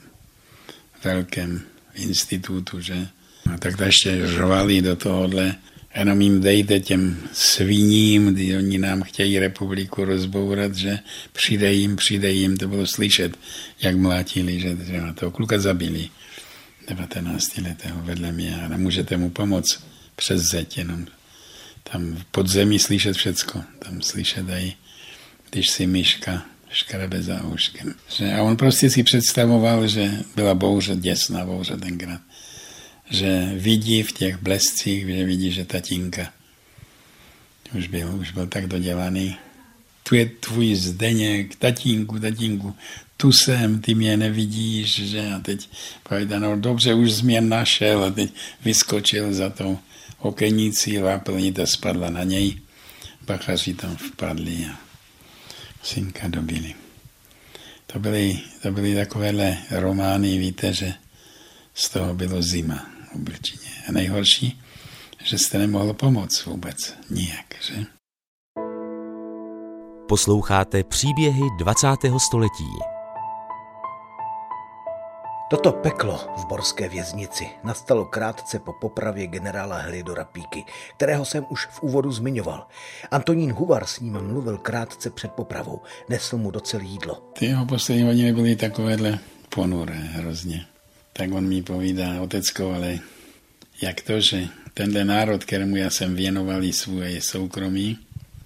[1.05, 1.63] velkém
[1.95, 3.07] institutu, že?
[3.55, 5.55] A tak ještě řvali do tohohle,
[5.99, 10.99] jenom jim dejte těm sviním, kdy oni nám chtějí republiku rozbourat, že
[11.33, 13.37] přijde jim, přijde jim, to bylo slyšet,
[13.83, 16.09] jak mlátili, že třeba toho kluka zabili
[16.89, 19.85] 19 letého vedle mě a nemůžete mu pomoct
[20.17, 21.07] přes zeď jenom
[21.93, 23.63] tam pod zemí slyšet všecko.
[23.79, 24.73] Tam slyšet aj,
[25.51, 27.95] když si myška škrabe za úškem.
[28.17, 32.21] Že, a on prostě si představoval, že byla bouře, děsná bouře tenkrát.
[33.11, 36.33] Že vidí v těch blescích, že vidí, že tatínka
[37.75, 39.37] už byl, už byl tak dodělaný.
[40.03, 42.75] Tu je tvůj zdeněk, tatínku, tatínku,
[43.17, 45.33] tu jsem, ty mě nevidíš, že?
[45.37, 45.69] A teď
[46.09, 48.31] povedal, no dobře, už jsi mě našel a teď
[48.65, 49.79] vyskočil za tou
[50.19, 52.61] okenici, láplnita spadla na něj,
[53.27, 54.79] bachaři tam vpadli a
[55.83, 56.75] synka dobili.
[57.87, 60.95] To byly, to byly takovéhle romány, víte, že
[61.75, 63.71] z toho bylo zima v Brčině.
[63.89, 64.61] A nejhorší,
[65.25, 67.85] že jste nemohl pomoct vůbec nijak, že?
[70.09, 71.89] Posloucháte příběhy 20.
[72.19, 72.96] století.
[75.49, 80.65] Toto peklo v borské věznici nastalo krátce po popravě generála Helidora Píky,
[80.97, 82.67] kterého jsem už v úvodu zmiňoval.
[83.11, 87.31] Antonín Huvar s ním mluvil krátce před popravou, nesl mu docel jídlo.
[87.39, 89.19] Ty jeho poslední hodiny byly takovéhle
[89.49, 90.67] ponuré hrozně.
[91.13, 92.99] Tak on mi povídá, otecko, ale
[93.83, 97.99] jak to, že tenhle národ, kterému já jsem věnoval i svoje soukromí,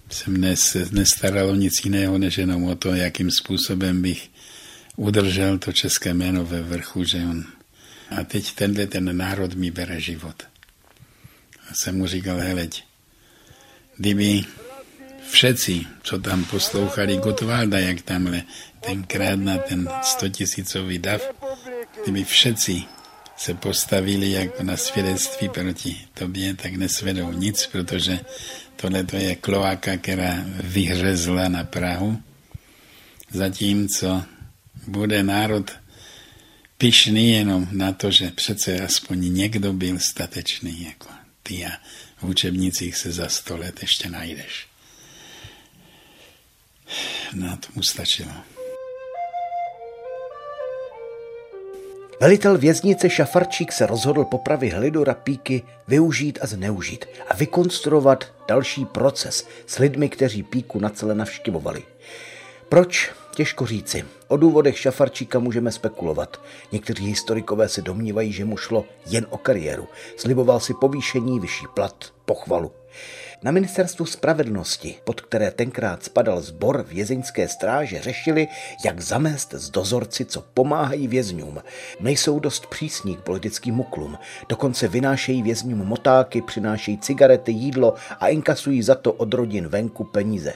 [0.09, 4.29] jsem nes, nestaral o nic jiného, než jenom o to, jakým způsobem bych
[5.01, 7.45] udržel to české jméno ve vrchu, že on.
[8.17, 10.43] A teď tenhle ten národ mi bere život.
[11.69, 12.83] A jsem mu říkal, heleď,
[13.97, 14.43] kdyby
[15.29, 18.43] všetci, co tam poslouchali Gotwalda, jak tamhle
[18.79, 21.21] tenkrát na ten stotisícový dav,
[22.03, 22.83] kdyby všetci
[23.37, 28.19] se postavili jako na svědectví proti tobě, tak nesvedou nic, protože
[28.75, 32.21] tohle to je kloaka, která vyhřezla na Prahu,
[33.31, 34.23] zatímco
[34.87, 35.71] bude národ
[36.77, 41.09] pišný jenom na to, že přece aspoň někdo byl statečný, jako
[41.43, 41.69] ty a
[42.17, 44.67] v učebnicích se za sto let ještě najdeš.
[47.33, 48.31] No, to mu stačilo.
[52.21, 59.47] Velitel věznice Šafarčík se rozhodl popravy Hlidora Píky využít a zneužít a vykonstruovat další proces
[59.67, 61.83] s lidmi, kteří Píku na celé navštěvovali.
[62.69, 63.11] Proč?
[63.35, 64.05] Těžko říci.
[64.27, 66.41] O důvodech Šafarčíka můžeme spekulovat.
[66.71, 69.87] Někteří historikové se domnívají, že mu šlo jen o kariéru.
[70.17, 72.71] Sliboval si povýšení, vyšší plat, pochvalu.
[73.43, 78.47] Na ministerstvu spravedlnosti, pod které tenkrát spadal zbor vězeňské stráže, řešili,
[78.85, 81.59] jak zamést z dozorci, co pomáhají vězňům.
[81.99, 84.17] Nejsou dost přísní k politickým muklům,
[84.49, 90.53] dokonce vynášejí vězňům motáky, přinášejí cigarety, jídlo a inkasují za to od rodin venku peníze.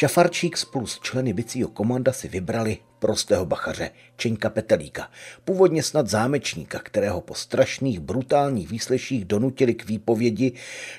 [0.00, 5.10] Šafarčík spolu s členy bicího komanda si vybrali prostého bachaře, Čeňka Petelíka,
[5.44, 10.52] původně snad zámečníka, kterého po strašných brutálních výsleších donutili k výpovědi,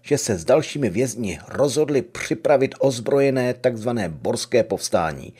[0.03, 5.33] že se s dalšími vězni rozhodli připravit ozbrojené takzvané borské povstání.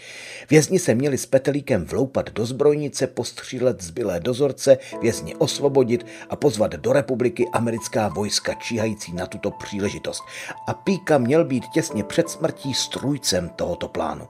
[0.49, 6.71] Vězni se měli s Petelíkem vloupat do zbrojnice, postřílet zbylé dozorce, vězni osvobodit a pozvat
[6.71, 10.23] do republiky americká vojska číhající na tuto příležitost.
[10.67, 14.27] A Píka měl být těsně před smrtí strůjcem tohoto plánu.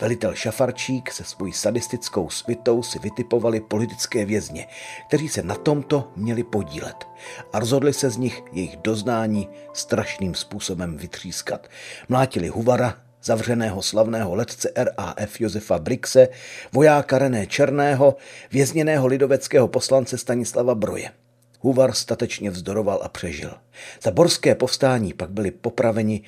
[0.00, 4.66] Velitel Šafarčík se svojí sadistickou svitou si vytipovali politické vězně,
[5.08, 7.08] kteří se na tomto měli podílet
[7.52, 11.68] a rozhodli se z nich jejich doznání strašným způsobem vytřískat.
[12.08, 16.28] Mlátili Huvara, zavřeného slavného letce RAF Josefa Brixe,
[16.72, 18.16] vojáka René Černého,
[18.52, 21.10] vězněného lidoveckého poslance Stanislava Broje.
[21.60, 23.52] Huvar statečně vzdoroval a přežil.
[24.02, 26.22] Za borské povstání pak byli popraveni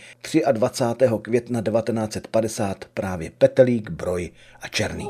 [0.53, 1.09] 23.
[1.23, 4.31] května 1950 právě Petelík, Broj
[4.61, 5.09] a Černý.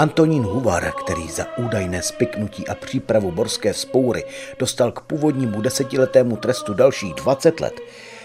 [0.00, 4.24] Antonín Huvar, který za údajné spiknutí a přípravu borské spoury
[4.58, 7.80] dostal k původnímu desetiletému trestu dalších 20 let,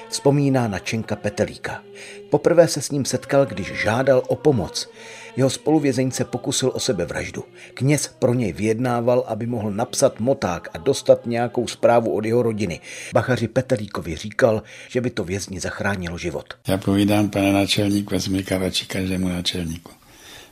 [0.09, 1.83] vzpomíná na Čenka Petelíka.
[2.29, 4.89] Poprvé se s ním setkal, když žádal o pomoc.
[5.35, 7.43] Jeho spoluvězeň se pokusil o sebevraždu.
[7.73, 12.79] Kněz pro něj vyjednával, aby mohl napsat moták a dostat nějakou zprávu od jeho rodiny.
[13.13, 16.53] Bachaři Petelíkovi říkal, že by to vězni zachránilo život.
[16.67, 19.91] Já povídám, pane náčelníku, vezmi karači každému náčelníku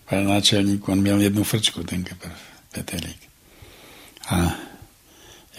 [0.09, 2.05] pane náčelníku, on měl jednu frčku, ten
[2.73, 3.17] Petelík.
[4.29, 4.55] A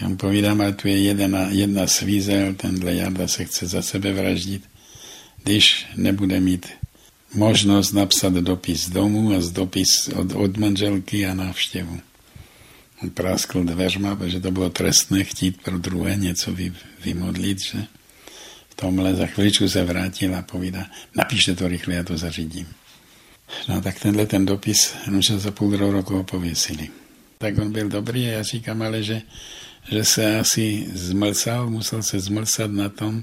[0.00, 4.12] já mu povídám, ale tu je jedna, jedna svízel, tenhle Jarda se chce za sebe
[4.12, 4.62] vraždit,
[5.42, 6.66] když nebude mít
[7.34, 12.00] možnost napsat dopis domů a z dopis od, od manželky a návštěvu.
[13.02, 16.72] On práskl dveřma, protože to bylo trestné chtít pro druhé něco vy,
[17.04, 17.84] vymodlit, že
[18.70, 20.86] v tomhle za chvíličku se vrátil a povídá,
[21.16, 22.66] napište to rychle, já to zařídím.
[23.68, 26.88] No tak tenhle ten dopis, že za půl roku ho pověsili.
[27.38, 29.22] Tak on byl dobrý a já říkám ale, že,
[29.90, 33.22] že se asi zmlsal, musel se zmlsat na tom,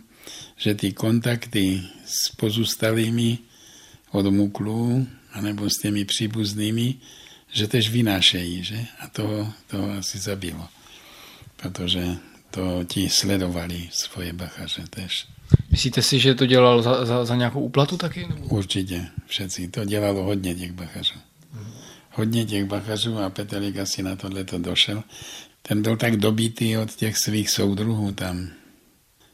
[0.58, 3.38] že ty kontakty s pozůstalými
[4.12, 6.96] od muklů, anebo s těmi příbuznými,
[7.52, 8.86] že tež vynášejí, že?
[9.00, 10.68] A toho, toho asi zabilo.
[11.56, 12.18] Protože
[12.52, 15.28] to ti sledovali svoje bachaře tež.
[15.72, 18.28] Myslíte si, že to dělal za, za, za nějakou úplatu taky?
[18.50, 19.68] Určitě, všetci.
[19.68, 21.14] To dělalo hodně těch bachařů.
[22.12, 25.04] Hodně těch bachařů a Petelík asi na tohle to došel.
[25.62, 28.50] ten byl tak dobitý od těch svých soudruhů tam.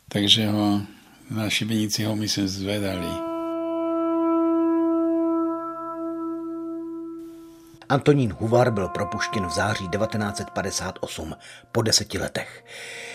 [0.10, 0.82] Takže ho
[1.30, 3.27] na šibenici ho myslím zvedali.
[7.90, 11.36] Antonín Huvar byl propuštěn v září 1958
[11.72, 12.66] po deseti letech.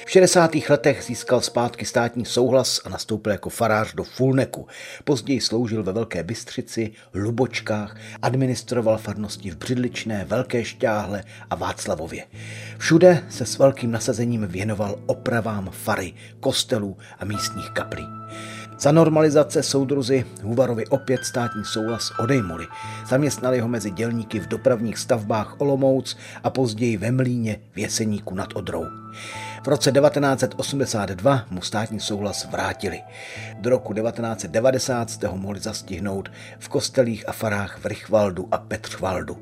[0.07, 0.51] V 60.
[0.69, 4.67] letech získal zpátky státní souhlas a nastoupil jako farář do Fulneku.
[5.05, 12.27] Později sloužil ve Velké Bystřici, Lubočkách, administroval farnosti v Břidličné, Velké Šťáhle a Václavově.
[12.79, 18.07] Všude se s velkým nasazením věnoval opravám fary, kostelů a místních kaplí.
[18.79, 22.67] Za normalizace soudruzi Huvarovi opět státní souhlas odejmuli.
[23.09, 28.49] Zaměstnali ho mezi dělníky v dopravních stavbách Olomouc a později ve Mlíně v Jeseníku nad
[28.55, 28.87] Odrou.
[29.63, 33.01] V roce 1982 mu státní souhlas vrátili.
[33.61, 39.37] Do roku 1990 jste ho mohli zastihnout v kostelích a farách v Richvaldu a Petřvaldu.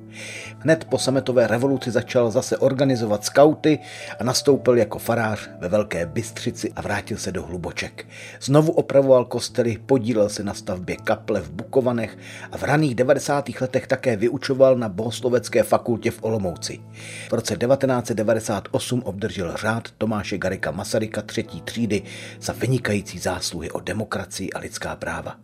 [0.58, 3.78] Hned po sametové revoluci začal zase organizovat skauty
[4.18, 8.06] a nastoupil jako farář ve Velké Bystřici a vrátil se do Hluboček.
[8.40, 12.18] Znovu opravoval kostely, podílel se na stavbě kaple v Bukovanech
[12.52, 13.50] a v raných 90.
[13.60, 16.80] letech také vyučoval na bohoslovecké fakultě v Olomouci.
[17.28, 22.02] V roce 1998 obdržel řád Tomáše Garika Masaryka třetí třídy
[22.40, 25.36] za vynikající zásluhy o demokracii a lidská práva.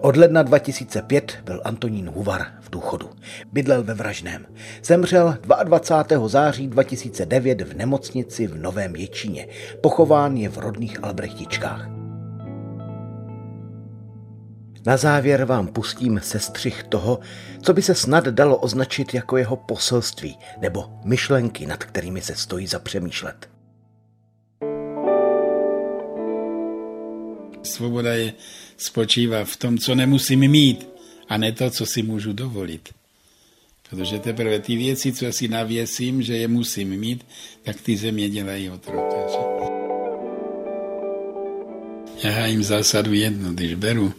[0.00, 3.10] Od ledna 2005 byl Antonín Huvar v důchodu.
[3.52, 4.46] Bydlel ve Vražném.
[4.82, 6.28] Zemřel 22.
[6.28, 9.48] září 2009 v nemocnici v Novém Ječíně.
[9.80, 11.88] Pochován je v rodných Albrechtičkách.
[14.86, 17.18] Na závěr vám pustím sestřih toho,
[17.62, 22.66] co by se snad dalo označit jako jeho poselství nebo myšlenky, nad kterými se stojí
[22.66, 23.53] za přemýšlet.
[27.74, 28.32] Svoboda je,
[28.76, 30.86] spočívá v tom, co nemusím mít,
[31.28, 32.94] a ne to, co si můžu dovolit.
[33.90, 37.26] Protože teprve ty věci, co si navěsím, že je musím mít,
[37.62, 39.16] tak ty země dělají otroka.
[39.28, 39.38] Že?
[42.22, 44.14] Já hájím zásadu jednu, když beru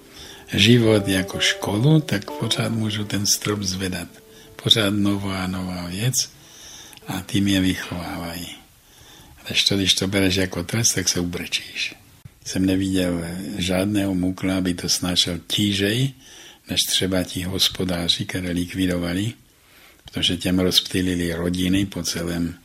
[0.53, 4.07] život jako školu, tak pořád můžu ten strop zvedat.
[4.63, 6.29] Pořád nová a nová věc
[7.07, 8.47] a tím je vychovávají.
[9.47, 11.95] Když to, když to bereš jako trest, tak se ubrečíš
[12.45, 13.25] jsem neviděl
[13.57, 16.13] žádného mukla, aby to snášel tížej,
[16.69, 19.33] než třeba ti hospodáři, které likvidovali,
[20.03, 22.55] protože těm rozptýlili rodiny po celém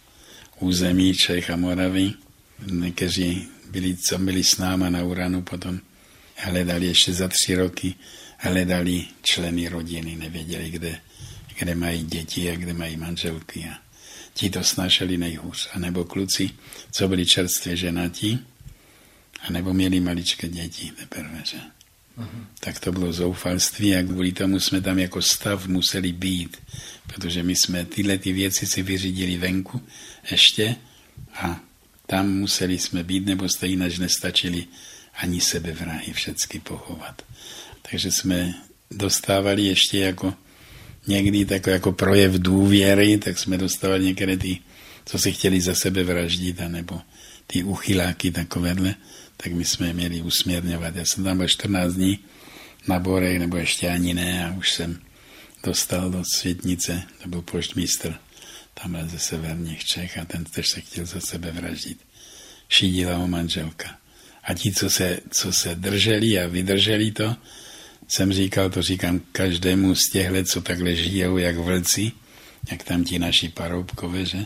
[0.58, 2.12] území Čech a Moravy.
[2.66, 5.80] Někteří byli, co byli s náma na Uranu, potom
[6.36, 7.94] hledali ještě za tři roky,
[8.36, 11.00] hledali členy rodiny, nevěděli, kde,
[11.58, 13.64] kde mají děti a kde mají manželky.
[13.72, 13.78] A
[14.34, 15.68] ti to snašeli nejhůř.
[15.72, 16.50] A nebo kluci,
[16.90, 18.46] co byli čerstvě ženatí,
[19.42, 21.56] a nebo měli maličké děti teprve, že?
[22.18, 22.44] Uh-huh.
[22.60, 26.56] Tak to bylo zoufalství a kvůli tomu jsme tam jako stav museli být,
[27.06, 29.82] protože my jsme tyhle ty věci si vyřídili venku
[30.30, 30.76] ještě
[31.34, 31.60] a
[32.06, 34.66] tam museli jsme být, nebo stejně nestačili
[35.14, 37.22] ani sebevrahy všecky pochovat.
[37.90, 38.54] Takže jsme
[38.90, 40.34] dostávali ještě jako
[41.06, 44.58] někdy takový jako projev důvěry, tak jsme dostávali některé ty,
[45.10, 47.00] co si chtěli za sebe vraždit, anebo
[47.46, 48.94] ty uchyláky takovéhle
[49.42, 50.96] tak my jsme je měli usměrňovat.
[50.96, 52.18] Já jsem tam byl 14 dní
[52.88, 55.00] na Borech, nebo ještě ani ne, a už jsem
[55.64, 58.14] dostal do Světnice, to byl poštmístr
[58.74, 61.98] tam ze severních Čech a ten tež se chtěl za sebe vraždit.
[62.68, 63.96] Šídila ho manželka.
[64.44, 67.36] A ti, co se, co se drželi a vydrželi to,
[68.08, 72.12] jsem říkal, to říkám každému z těchhle, co takhle žijou jak vlci,
[72.70, 74.44] jak tam ti naši paroubkové, že?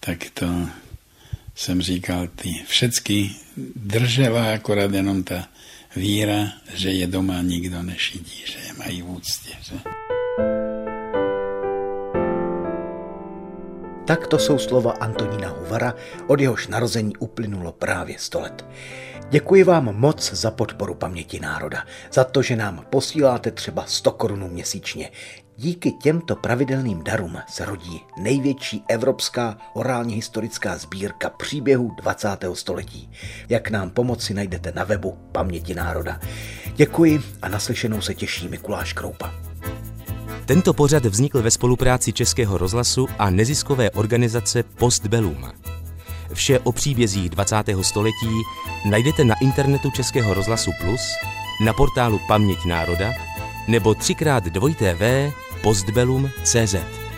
[0.00, 0.46] Tak to,
[1.54, 3.30] jsem říkal, ty všecky
[3.76, 5.48] držela akorát jenom ta
[5.96, 9.50] víra, že je doma nikdo nešidí, že je mají v úctě.
[9.62, 9.74] Že?
[14.06, 15.94] Tak to jsou slova Antonína Huvara,
[16.26, 18.64] od jehož narození uplynulo právě 100 let.
[19.30, 24.48] Děkuji vám moc za podporu paměti národa, za to, že nám posíláte třeba 100 korun
[24.48, 25.10] měsíčně.
[25.62, 32.28] Díky těmto pravidelným darům se rodí největší evropská orálně historická sbírka příběhů 20.
[32.52, 33.10] století.
[33.48, 36.20] Jak nám pomoci najdete na webu Paměti národa.
[36.74, 39.34] Děkuji a naslyšenou se těší Mikuláš Kroupa.
[40.46, 45.44] Tento pořad vznikl ve spolupráci Českého rozhlasu a neziskové organizace Postbellum.
[46.32, 47.56] Vše o příbězích 20.
[47.82, 48.42] století
[48.90, 51.02] najdete na internetu Českého rozhlasu Plus,
[51.64, 53.10] na portálu Paměť národa
[53.68, 55.32] nebo třikrát dvojité v
[55.62, 57.09] postbellum.cz.